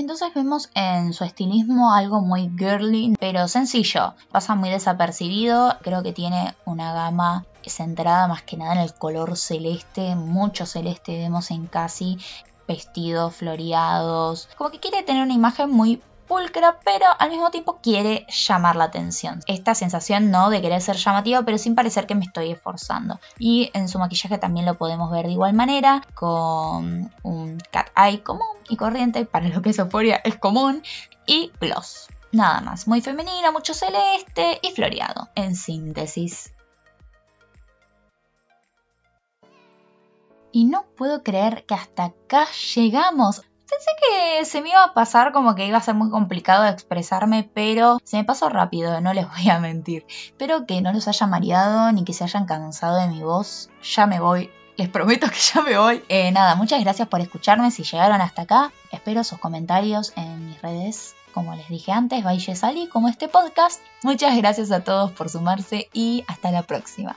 entonces 0.00 0.32
vemos 0.34 0.70
en 0.74 1.12
su 1.12 1.24
estilismo 1.24 1.92
algo 1.92 2.20
muy 2.20 2.50
girly, 2.56 3.14
pero 3.18 3.48
sencillo. 3.48 4.14
Pasa 4.30 4.54
muy 4.54 4.70
desapercibido. 4.70 5.76
Creo 5.82 6.02
que 6.02 6.12
tiene 6.12 6.54
una 6.64 6.92
gama 6.92 7.44
centrada 7.68 8.28
más 8.28 8.42
que 8.42 8.56
nada 8.56 8.74
en 8.74 8.80
el 8.80 8.94
color 8.94 9.36
celeste. 9.36 10.14
Mucho 10.14 10.66
celeste 10.66 11.18
vemos 11.18 11.50
en 11.50 11.66
casi 11.66 12.18
vestidos 12.66 13.36
floreados. 13.36 14.48
Como 14.56 14.70
que 14.70 14.80
quiere 14.80 15.02
tener 15.02 15.22
una 15.22 15.34
imagen 15.34 15.70
muy 15.70 16.02
pulcra, 16.28 16.78
pero 16.84 17.06
al 17.18 17.30
mismo 17.30 17.50
tiempo 17.50 17.78
quiere 17.82 18.26
llamar 18.28 18.76
la 18.76 18.84
atención. 18.84 19.40
Esta 19.46 19.74
sensación 19.74 20.30
no 20.30 20.50
de 20.50 20.60
querer 20.60 20.80
ser 20.80 20.96
llamativa, 20.96 21.42
pero 21.42 21.58
sin 21.58 21.74
parecer 21.74 22.06
que 22.06 22.14
me 22.14 22.24
estoy 22.24 22.52
esforzando. 22.52 23.18
Y 23.38 23.70
en 23.74 23.88
su 23.88 23.98
maquillaje 23.98 24.38
también 24.38 24.66
lo 24.66 24.78
podemos 24.78 25.10
ver 25.10 25.26
de 25.26 25.32
igual 25.32 25.54
manera, 25.54 26.02
con 26.14 27.10
un 27.22 27.58
cat 27.72 27.88
eye 27.96 28.22
común 28.22 28.46
y 28.68 28.76
corriente, 28.76 29.24
para 29.24 29.48
lo 29.48 29.62
que 29.62 29.70
es 29.70 29.78
euforia 29.78 30.20
es 30.22 30.36
común, 30.36 30.82
y 31.26 31.50
gloss. 31.60 32.08
Nada 32.30 32.60
más, 32.60 32.86
muy 32.86 33.00
femenina, 33.00 33.50
mucho 33.50 33.72
celeste 33.72 34.60
y 34.62 34.70
floreado, 34.72 35.28
en 35.34 35.56
síntesis. 35.56 36.52
Y 40.52 40.64
no 40.64 40.84
puedo 40.96 41.22
creer 41.22 41.64
que 41.66 41.74
hasta 41.74 42.06
acá 42.06 42.46
llegamos. 42.74 43.42
Pensé 43.68 43.90
que 44.00 44.44
se 44.44 44.62
me 44.62 44.70
iba 44.70 44.82
a 44.82 44.94
pasar 44.94 45.32
como 45.32 45.54
que 45.54 45.66
iba 45.66 45.78
a 45.78 45.82
ser 45.82 45.94
muy 45.94 46.10
complicado 46.10 46.64
de 46.64 46.70
expresarme, 46.70 47.50
pero 47.52 47.98
se 48.02 48.16
me 48.16 48.24
pasó 48.24 48.48
rápido, 48.48 49.00
no 49.00 49.12
les 49.12 49.28
voy 49.36 49.50
a 49.50 49.60
mentir. 49.60 50.06
Espero 50.08 50.66
que 50.66 50.80
no 50.80 50.92
los 50.92 51.08
haya 51.08 51.26
mareado 51.26 51.92
ni 51.92 52.04
que 52.04 52.12
se 52.12 52.24
hayan 52.24 52.46
cansado 52.46 52.98
de 52.98 53.08
mi 53.08 53.22
voz. 53.22 53.70
Ya 53.82 54.06
me 54.06 54.20
voy. 54.20 54.50
Les 54.76 54.88
prometo 54.88 55.28
que 55.28 55.38
ya 55.38 55.62
me 55.62 55.76
voy. 55.76 56.02
Eh, 56.08 56.30
nada, 56.30 56.54
muchas 56.54 56.80
gracias 56.80 57.08
por 57.08 57.20
escucharme. 57.20 57.70
Si 57.70 57.82
llegaron 57.82 58.20
hasta 58.20 58.42
acá, 58.42 58.72
espero 58.92 59.24
sus 59.24 59.38
comentarios 59.38 60.12
en 60.16 60.46
mis 60.46 60.62
redes 60.62 61.14
como 61.38 61.54
les 61.54 61.68
dije 61.68 61.92
antes, 61.92 62.24
Valle 62.24 62.56
Sali, 62.56 62.88
como 62.88 63.08
este 63.08 63.28
podcast. 63.28 63.80
Muchas 64.02 64.36
gracias 64.36 64.72
a 64.72 64.82
todos 64.82 65.12
por 65.12 65.28
sumarse 65.28 65.88
y 65.92 66.24
hasta 66.26 66.50
la 66.50 66.62
próxima. 66.62 67.16